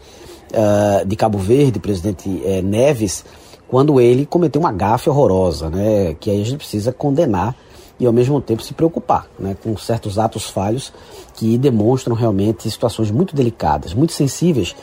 uh, 0.51 1.05
de 1.05 1.15
Cabo 1.15 1.37
Verde, 1.37 1.79
presidente 1.79 2.29
uh, 2.29 2.61
Neves, 2.63 3.25
quando 3.67 3.99
ele 3.99 4.25
cometeu 4.25 4.61
uma 4.61 4.71
gafe 4.71 5.09
horrorosa, 5.09 5.69
né, 5.69 6.15
que 6.19 6.29
aí 6.29 6.41
a 6.41 6.45
gente 6.45 6.57
precisa 6.57 6.91
condenar 6.91 7.55
e 7.99 8.05
ao 8.05 8.13
mesmo 8.13 8.39
tempo 8.39 8.61
se 8.61 8.73
preocupar 8.73 9.27
né, 9.39 9.55
com 9.61 9.75
certos 9.75 10.19
atos 10.19 10.49
falhos 10.49 10.93
que 11.35 11.57
demonstram 11.57 12.15
realmente 12.15 12.69
situações 12.69 13.11
muito 13.11 13.35
delicadas, 13.35 13.93
muito 13.93 14.13
sensíveis 14.13 14.75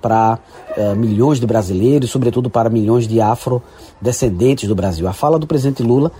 para 0.00 0.38
uh, 0.76 0.96
milhões 0.96 1.38
de 1.38 1.46
brasileiros, 1.46 2.10
sobretudo 2.10 2.50
para 2.50 2.68
milhões 2.68 3.06
de 3.06 3.20
afrodescendentes 3.20 4.68
do 4.68 4.74
Brasil. 4.74 5.06
A 5.06 5.12
fala 5.12 5.38
do 5.38 5.46
presidente 5.46 5.82
Lula 5.82 6.10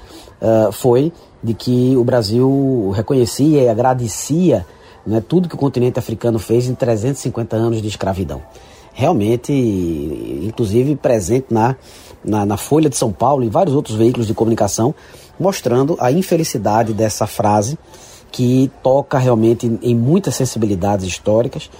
uh, 0.41 0.71
foi 0.71 1.13
de 1.43 1.55
que 1.55 1.97
o 1.97 2.05
Brasil 2.05 2.93
reconhecia 2.95 3.63
e 3.63 3.69
agradecia 3.69 4.65
né, 5.05 5.23
tudo 5.27 5.49
que 5.49 5.55
o 5.57 5.59
continente 5.59 5.99
africano 5.99 6.39
fez 6.39 6.69
em 6.69 6.75
350 6.75 7.57
anos 7.57 7.83
de 7.83 7.89
escravidão 7.89 8.43
realmente, 8.93 9.53
inclusive 10.43 10.97
presente 10.97 11.47
na 11.51 11.77
na, 12.25 12.47
na 12.47 12.57
Folha 12.57 12.89
de 12.89 12.97
São 12.97 13.13
Paulo 13.13 13.45
e 13.45 13.49
vários 13.49 13.75
outros 13.75 13.97
veículos 13.97 14.27
de 14.27 14.35
comunicação, 14.35 14.95
mostrando 15.39 15.97
a 15.99 16.13
infelicidade 16.13 16.93
dessa 16.93 17.27
frase 17.27 17.79
que 18.31 18.71
toca 18.83 19.19
realmente 19.19 19.79
em, 19.83 19.95
muitas 19.95 20.35
sensibilidades 20.35 21.07
históricas 21.07 21.71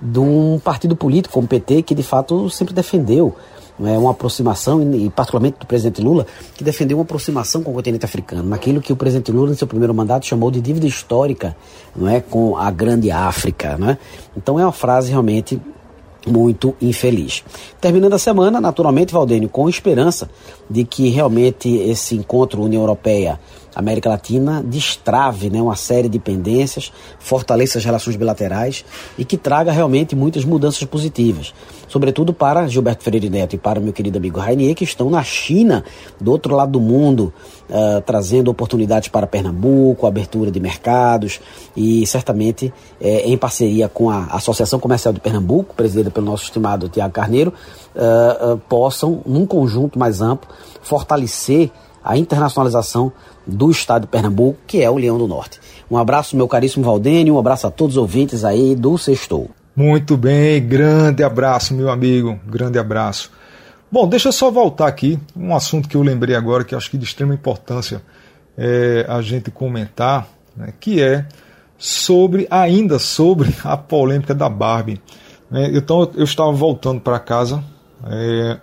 de 0.00 0.18
um 0.18 0.60
partido 0.62 0.94
político 0.94 1.34
como 1.34 1.46
o 1.46 1.48
PT 1.48 1.82
que 1.82 1.94
de 1.94 2.02
fato 2.02 2.48
sempre 2.50 2.74
defendeu 2.74 3.34
é, 3.80 3.96
uma 3.96 4.10
aproximação, 4.10 4.82
e 4.92 5.08
particularmente 5.08 5.58
do 5.60 5.66
presidente 5.66 6.02
Lula, 6.02 6.26
que 6.56 6.64
defendeu 6.64 6.98
uma 6.98 7.04
aproximação 7.04 7.62
com 7.62 7.70
o 7.70 7.74
continente 7.74 8.04
africano, 8.04 8.48
naquilo 8.48 8.80
que 8.80 8.92
o 8.92 8.96
presidente 8.96 9.30
Lula, 9.30 9.50
no 9.50 9.56
seu 9.56 9.68
primeiro 9.68 9.94
mandato, 9.94 10.26
chamou 10.26 10.50
de 10.50 10.60
dívida 10.60 10.86
histórica 10.86 11.56
não 11.94 12.08
é, 12.08 12.20
com 12.20 12.56
a 12.56 12.72
grande 12.72 13.10
África. 13.12 13.78
Não 13.78 13.90
é? 13.90 13.98
Então 14.36 14.58
é 14.58 14.64
uma 14.64 14.72
frase 14.72 15.10
realmente 15.10 15.60
muito 16.28 16.74
infeliz. 16.80 17.42
Terminando 17.80 18.14
a 18.14 18.18
semana, 18.18 18.60
naturalmente, 18.60 19.12
Valdênio, 19.12 19.48
com 19.48 19.68
esperança 19.68 20.28
de 20.70 20.84
que 20.84 21.08
realmente 21.08 21.68
esse 21.68 22.14
encontro 22.14 22.62
União 22.62 22.82
Europeia 22.82 23.40
América 23.78 24.08
Latina 24.08 24.60
destrave 24.60 25.48
né, 25.48 25.62
uma 25.62 25.76
série 25.76 26.08
de 26.08 26.18
pendências, 26.18 26.92
fortaleça 27.20 27.78
as 27.78 27.84
relações 27.84 28.16
bilaterais 28.16 28.84
e 29.16 29.24
que 29.24 29.36
traga 29.36 29.70
realmente 29.70 30.16
muitas 30.16 30.44
mudanças 30.44 30.82
positivas. 30.82 31.54
Sobretudo 31.86 32.34
para 32.34 32.66
Gilberto 32.66 33.04
Freire 33.04 33.30
Neto 33.30 33.54
e 33.54 33.58
para 33.58 33.78
o 33.78 33.82
meu 33.82 33.92
querido 33.92 34.18
amigo 34.18 34.40
Rainier, 34.40 34.74
que 34.74 34.82
estão 34.82 35.08
na 35.08 35.22
China, 35.22 35.84
do 36.20 36.32
outro 36.32 36.56
lado 36.56 36.72
do 36.72 36.80
mundo, 36.80 37.32
uh, 37.70 38.00
trazendo 38.02 38.50
oportunidades 38.50 39.08
para 39.08 39.28
Pernambuco, 39.28 40.08
abertura 40.08 40.50
de 40.50 40.58
mercados 40.58 41.40
e 41.76 42.04
certamente 42.04 42.72
eh, 43.00 43.22
em 43.26 43.38
parceria 43.38 43.88
com 43.88 44.10
a 44.10 44.24
Associação 44.24 44.80
Comercial 44.80 45.14
de 45.14 45.20
Pernambuco, 45.20 45.74
presidida 45.76 46.10
pelo 46.10 46.26
nosso 46.26 46.44
estimado 46.44 46.88
Tiago 46.88 47.14
Carneiro, 47.14 47.54
uh, 47.94 48.54
uh, 48.54 48.58
possam, 48.68 49.22
num 49.24 49.46
conjunto 49.46 49.98
mais 49.98 50.20
amplo, 50.20 50.48
fortalecer 50.82 51.70
a 52.02 52.16
internacionalização 52.16 53.12
do 53.48 53.70
estado 53.70 54.02
de 54.02 54.08
Pernambuco, 54.08 54.58
que 54.66 54.82
é 54.82 54.90
o 54.90 54.96
Leão 54.98 55.16
do 55.16 55.26
Norte. 55.26 55.58
Um 55.90 55.96
abraço, 55.96 56.36
meu 56.36 56.46
caríssimo 56.46 56.84
Valdênio, 56.84 57.34
um 57.34 57.38
abraço 57.38 57.66
a 57.66 57.70
todos 57.70 57.96
os 57.96 58.02
ouvintes 58.02 58.44
aí 58.44 58.76
do 58.76 58.98
Sextou. 58.98 59.50
Muito 59.74 60.16
bem, 60.16 60.60
grande 60.66 61.22
abraço, 61.22 61.72
meu 61.72 61.88
amigo, 61.88 62.38
grande 62.46 62.78
abraço. 62.78 63.30
Bom, 63.90 64.06
deixa 64.06 64.28
eu 64.28 64.32
só 64.32 64.50
voltar 64.50 64.86
aqui, 64.86 65.18
um 65.34 65.54
assunto 65.54 65.88
que 65.88 65.96
eu 65.96 66.02
lembrei 66.02 66.34
agora, 66.34 66.62
que 66.62 66.74
acho 66.74 66.90
que 66.90 66.98
de 66.98 67.04
extrema 67.04 67.32
importância 67.32 68.02
é, 68.56 69.06
a 69.08 69.22
gente 69.22 69.50
comentar, 69.50 70.28
né, 70.54 70.74
que 70.78 71.00
é 71.00 71.26
sobre, 71.78 72.46
ainda 72.50 72.98
sobre 72.98 73.54
a 73.64 73.76
polêmica 73.76 74.34
da 74.34 74.48
Barbie. 74.48 75.00
Né, 75.50 75.70
então 75.72 76.10
eu 76.14 76.24
estava 76.24 76.52
voltando 76.52 77.00
para 77.00 77.18
casa, 77.18 77.64
é, 78.04 78.58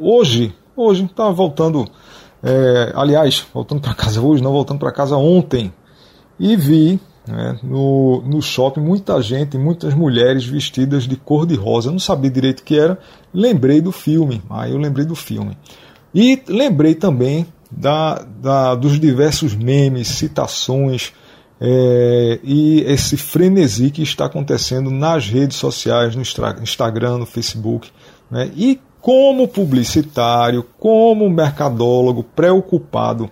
hoje, 0.00 0.54
hoje, 0.76 1.04
estava 1.06 1.32
voltando 1.32 1.88
é, 2.42 2.92
aliás, 2.94 3.46
voltando 3.52 3.80
para 3.80 3.94
casa 3.94 4.20
hoje, 4.20 4.42
não 4.42 4.52
voltando 4.52 4.78
para 4.78 4.92
casa 4.92 5.16
ontem, 5.16 5.72
e 6.38 6.56
vi 6.56 7.00
né, 7.26 7.58
no, 7.62 8.22
no 8.22 8.40
shopping 8.40 8.80
muita 8.80 9.20
gente, 9.20 9.58
muitas 9.58 9.92
mulheres 9.94 10.46
vestidas 10.46 11.04
de 11.04 11.16
cor 11.16 11.46
de 11.46 11.54
rosa. 11.54 11.88
Eu 11.88 11.92
não 11.92 11.98
sabia 11.98 12.30
direito 12.30 12.60
o 12.60 12.64
que 12.64 12.78
era, 12.78 12.98
lembrei 13.32 13.80
do 13.80 13.92
filme. 13.92 14.42
Aí 14.48 14.72
eu 14.72 14.78
lembrei 14.78 15.04
do 15.04 15.14
filme. 15.14 15.56
E 16.14 16.42
lembrei 16.48 16.94
também 16.94 17.46
da, 17.70 18.24
da 18.40 18.74
dos 18.74 18.98
diversos 18.98 19.54
memes, 19.54 20.08
citações 20.08 21.12
é, 21.60 22.38
e 22.42 22.80
esse 22.82 23.16
frenesi 23.16 23.90
que 23.90 24.02
está 24.02 24.26
acontecendo 24.26 24.90
nas 24.90 25.28
redes 25.28 25.56
sociais, 25.56 26.14
no 26.14 26.22
Instagram, 26.62 27.18
no 27.18 27.26
Facebook. 27.26 27.90
Né, 28.30 28.50
e 28.56 28.80
como 29.08 29.48
publicitário, 29.48 30.62
como 30.78 31.30
mercadólogo 31.30 32.22
preocupado 32.22 33.30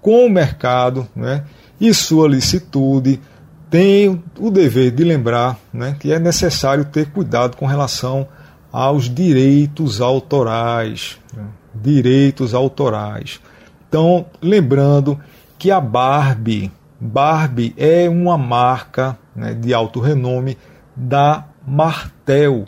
com 0.00 0.24
o 0.24 0.30
mercado 0.30 1.04
né, 1.16 1.42
e 1.80 1.92
sua 1.92 2.28
licitude, 2.28 3.20
tem 3.68 4.22
o 4.38 4.52
dever 4.52 4.92
de 4.92 5.02
lembrar 5.02 5.58
né, 5.72 5.96
que 5.98 6.12
é 6.12 6.20
necessário 6.20 6.84
ter 6.84 7.10
cuidado 7.10 7.56
com 7.56 7.66
relação 7.66 8.28
aos 8.70 9.12
direitos 9.12 10.00
autorais. 10.00 11.18
Né, 11.34 11.42
direitos 11.74 12.54
autorais. 12.54 13.40
Então, 13.88 14.26
lembrando 14.40 15.18
que 15.58 15.72
a 15.72 15.80
Barbie, 15.80 16.70
Barbie 17.00 17.74
é 17.76 18.08
uma 18.08 18.38
marca 18.38 19.18
né, 19.34 19.54
de 19.54 19.74
alto 19.74 19.98
renome 19.98 20.56
da 20.94 21.48
Martel 21.66 22.66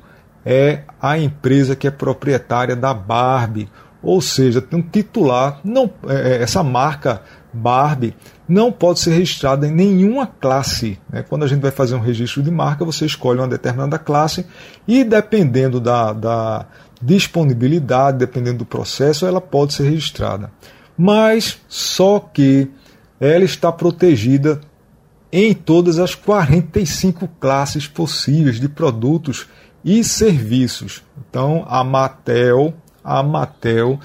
é 0.51 0.81
a 0.99 1.19
empresa 1.19 1.77
que 1.77 1.87
é 1.87 1.91
proprietária 1.91 2.75
da 2.75 2.95
Barbie, 2.95 3.69
ou 4.03 4.19
seja, 4.23 4.63
tem 4.63 4.79
um 4.79 4.83
titular. 4.83 5.61
Não, 5.63 5.91
é, 6.09 6.37
é, 6.39 6.43
essa 6.43 6.63
marca 6.63 7.21
Barbie 7.53 8.17
não 8.49 8.73
pode 8.73 9.01
ser 9.01 9.11
registrada 9.11 9.67
em 9.67 9.71
nenhuma 9.71 10.27
classe. 10.27 10.99
Né? 11.11 11.23
Quando 11.23 11.45
a 11.45 11.47
gente 11.47 11.61
vai 11.61 11.71
fazer 11.71 11.97
um 11.97 12.01
registro 12.01 12.43
de 12.43 12.51
marca, 12.51 12.83
você 12.83 13.05
escolhe 13.05 13.39
uma 13.39 13.47
determinada 13.47 13.99
classe 13.99 14.47
e, 14.87 15.05
dependendo 15.05 15.79
da, 15.79 16.15
da 16.15 16.67
disponibilidade, 17.03 18.17
dependendo 18.17 18.61
do 18.61 18.65
processo, 18.65 19.27
ela 19.27 19.43
pode 19.43 19.75
ser 19.75 19.83
registrada. 19.83 20.51
Mas 20.97 21.59
só 21.69 22.19
que 22.21 22.71
ela 23.21 23.45
está 23.45 23.71
protegida 23.71 24.63
em 25.31 25.53
todas 25.53 25.99
as 25.99 26.15
45 26.15 27.29
classes 27.39 27.87
possíveis 27.87 28.59
de 28.59 28.67
produtos 28.67 29.47
e 29.85 30.03
serviços. 30.03 31.03
Então, 31.29 31.65
a 31.69 31.83
Matel, 31.85 32.75
a 33.03 33.23
Matel 33.23 33.99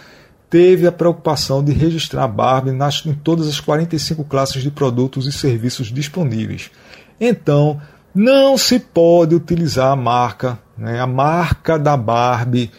teve 0.49 0.85
a 0.85 0.91
preocupação 0.91 1.63
de 1.63 1.71
registrar 1.71 2.25
a 2.25 2.27
Barbie 2.27 2.71
nas, 2.71 3.03
em 3.05 3.13
todas 3.13 3.47
as 3.47 3.59
45 3.59 4.23
classes 4.25 4.61
de 4.61 4.69
produtos 4.69 5.25
e 5.25 5.31
serviços 5.31 5.87
disponíveis. 5.87 6.69
Então, 7.19 7.81
não 8.13 8.57
se 8.57 8.79
pode 8.79 9.33
utilizar 9.33 9.91
a 9.91 9.95
marca, 9.95 10.59
né, 10.77 10.99
a 10.99 11.07
marca 11.07 11.79
da 11.79 11.97
Barbie 11.97 12.71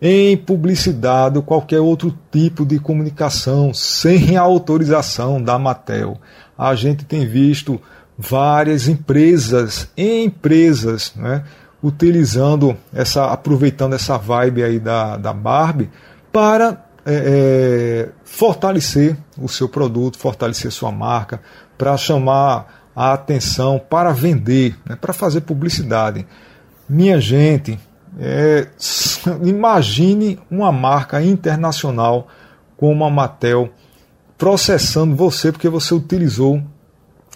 em 0.00 0.36
publicidade 0.36 1.38
ou 1.38 1.42
qualquer 1.42 1.80
outro 1.80 2.12
tipo 2.30 2.66
de 2.66 2.78
comunicação 2.78 3.72
sem 3.72 4.36
a 4.36 4.42
autorização 4.42 5.40
da 5.40 5.58
Matel. 5.58 6.20
A 6.58 6.74
gente 6.74 7.04
tem 7.04 7.26
visto 7.26 7.80
várias 8.18 8.88
empresas, 8.88 9.88
empresas, 9.96 11.14
né, 11.16 11.44
utilizando 11.82 12.76
essa, 12.92 13.32
aproveitando 13.32 13.94
essa 13.94 14.16
vibe 14.16 14.62
aí 14.62 14.78
da, 14.78 15.16
da 15.16 15.32
Barbie 15.32 15.90
para 16.30 16.84
é, 17.04 17.14
é, 18.06 18.08
fortalecer 18.24 19.16
o 19.36 19.48
seu 19.48 19.68
produto, 19.68 20.16
fortalecer 20.16 20.70
sua 20.70 20.92
marca, 20.92 21.40
para 21.76 21.96
chamar 21.96 22.90
a 22.94 23.12
atenção, 23.12 23.78
para 23.78 24.12
vender, 24.12 24.78
né, 24.86 24.96
para 24.96 25.12
fazer 25.12 25.40
publicidade. 25.40 26.24
Minha 26.88 27.20
gente, 27.20 27.78
é, 28.18 28.68
imagine 29.42 30.38
uma 30.50 30.70
marca 30.70 31.22
internacional 31.22 32.28
como 32.76 33.04
a 33.04 33.10
Mattel 33.10 33.70
processando 34.38 35.14
você 35.16 35.50
porque 35.50 35.68
você 35.68 35.94
utilizou 35.94 36.62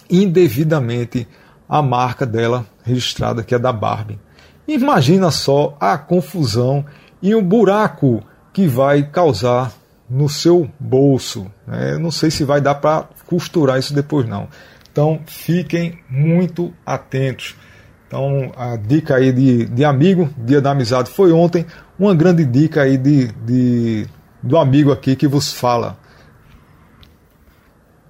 indevidamente 0.09 1.27
a 1.67 1.81
marca 1.81 2.25
dela 2.25 2.65
registrada, 2.83 3.43
que 3.43 3.53
é 3.53 3.59
da 3.59 3.73
Barbie. 3.73 4.19
Imagina 4.67 5.31
só 5.31 5.77
a 5.79 5.97
confusão 5.97 6.85
e 7.21 7.33
o 7.33 7.41
buraco 7.41 8.21
que 8.51 8.67
vai 8.67 9.03
causar 9.03 9.71
no 10.09 10.27
seu 10.27 10.69
bolso. 10.79 11.47
Né? 11.65 11.97
Não 11.97 12.11
sei 12.11 12.29
se 12.29 12.43
vai 12.43 12.59
dar 12.59 12.75
para 12.75 13.07
costurar 13.25 13.79
isso 13.79 13.93
depois 13.93 14.27
não. 14.27 14.47
Então 14.91 15.19
fiquem 15.25 15.99
muito 16.09 16.73
atentos. 16.85 17.55
Então 18.07 18.51
a 18.57 18.75
dica 18.75 19.15
aí 19.15 19.31
de, 19.31 19.65
de 19.65 19.85
amigo, 19.85 20.29
dia 20.37 20.59
da 20.61 20.71
amizade 20.71 21.09
foi 21.11 21.31
ontem. 21.31 21.65
Uma 21.99 22.15
grande 22.15 22.45
dica 22.45 22.81
aí 22.81 22.97
de, 22.97 23.27
de 23.27 24.07
do 24.41 24.57
amigo 24.57 24.91
aqui 24.91 25.15
que 25.15 25.27
vos 25.27 25.53
fala. 25.53 25.97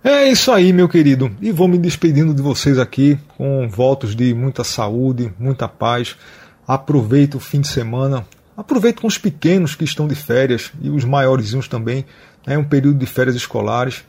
É 0.03 0.29
isso 0.29 0.51
aí, 0.51 0.71
meu 0.71 0.87
querido. 0.87 1.35
E 1.41 1.51
vou 1.51 1.67
me 1.67 1.77
despedindo 1.77 2.33
de 2.33 2.41
vocês 2.41 2.79
aqui 2.79 3.19
com 3.35 3.67
votos 3.67 4.15
de 4.15 4.33
muita 4.33 4.63
saúde, 4.63 5.33
muita 5.37 5.67
paz 5.67 6.15
aproveita 6.67 7.37
o 7.37 7.39
fim 7.39 7.61
de 7.61 7.67
semana, 7.69 8.25
aproveita 8.55 9.01
com 9.01 9.07
os 9.07 9.17
pequenos 9.17 9.73
que 9.73 9.85
estão 9.85 10.07
de 10.07 10.15
férias 10.15 10.71
e 10.81 10.89
os 10.89 11.05
maiorzinhos 11.05 11.67
também. 11.67 12.05
É 12.45 12.57
um 12.57 12.63
período 12.63 12.99
de 12.99 13.05
férias 13.05 13.35
escolares. 13.35 14.03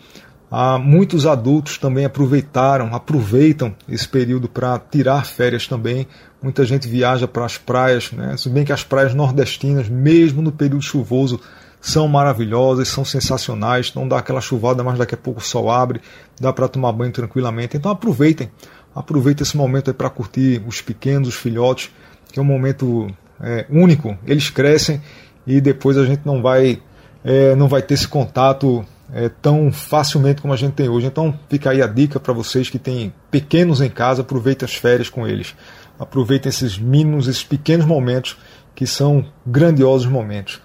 Ah, 0.50 0.78
muitos 0.78 1.26
adultos 1.26 1.76
também 1.76 2.04
aproveitaram, 2.04 2.94
aproveitam 2.94 3.76
esse 3.88 4.08
período 4.08 4.48
para 4.48 4.78
tirar 4.78 5.24
férias 5.26 5.66
também. 5.66 6.08
Muita 6.42 6.64
gente 6.64 6.88
viaja 6.88 7.28
para 7.28 7.44
as 7.44 7.58
praias, 7.58 8.10
né? 8.12 8.36
se 8.36 8.48
bem 8.48 8.64
que 8.64 8.72
as 8.72 8.82
praias 8.82 9.14
nordestinas, 9.14 9.88
mesmo 9.88 10.40
no 10.40 10.50
período 10.50 10.82
chuvoso, 10.82 11.38
são 11.80 12.08
maravilhosas, 12.08 12.88
são 12.88 13.04
sensacionais. 13.04 13.92
Não 13.94 14.08
dá 14.08 14.18
aquela 14.18 14.40
chuvada, 14.40 14.82
mas 14.82 14.98
daqui 14.98 15.14
a 15.14 15.18
pouco 15.18 15.40
o 15.40 15.44
sol 15.44 15.70
abre, 15.70 16.00
dá 16.40 16.52
para 16.52 16.66
tomar 16.66 16.92
banho 16.92 17.12
tranquilamente. 17.12 17.76
Então 17.76 17.90
aproveitem, 17.90 18.50
aproveitem 18.94 19.42
esse 19.42 19.56
momento 19.56 19.92
para 19.92 20.08
curtir 20.08 20.62
os 20.66 20.80
pequenos, 20.80 21.28
os 21.28 21.34
filhotes 21.34 21.90
que 22.32 22.38
é 22.38 22.42
um 22.42 22.46
momento 22.46 23.08
é, 23.40 23.66
único. 23.70 24.16
Eles 24.26 24.50
crescem 24.50 25.00
e 25.46 25.60
depois 25.60 25.96
a 25.96 26.04
gente 26.04 26.22
não 26.24 26.42
vai 26.42 26.82
é, 27.24 27.54
não 27.56 27.68
vai 27.68 27.82
ter 27.82 27.94
esse 27.94 28.06
contato 28.06 28.84
é, 29.12 29.28
tão 29.28 29.72
facilmente 29.72 30.40
como 30.40 30.54
a 30.54 30.56
gente 30.56 30.74
tem 30.74 30.88
hoje. 30.88 31.06
Então 31.06 31.38
fica 31.48 31.70
aí 31.70 31.82
a 31.82 31.86
dica 31.86 32.20
para 32.20 32.32
vocês 32.32 32.70
que 32.70 32.78
têm 32.78 33.12
pequenos 33.30 33.80
em 33.80 33.90
casa, 33.90 34.22
aproveitem 34.22 34.66
as 34.66 34.74
férias 34.74 35.08
com 35.08 35.26
eles. 35.26 35.54
Aproveitem 35.98 36.50
esses 36.50 36.78
mínimos, 36.78 37.26
esses 37.26 37.42
pequenos 37.42 37.84
momentos 37.84 38.36
que 38.74 38.86
são 38.86 39.26
grandiosos 39.44 40.06
momentos. 40.06 40.60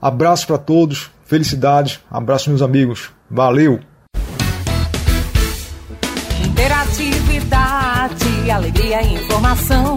Abraço 0.00 0.46
para 0.46 0.58
todos, 0.58 1.10
felicidades, 1.24 2.00
abraço 2.10 2.50
meus 2.50 2.60
amigos, 2.60 3.10
valeu! 3.30 3.80
Interatividade, 6.44 8.50
alegria 8.50 9.02
e 9.02 9.14
informação, 9.14 9.96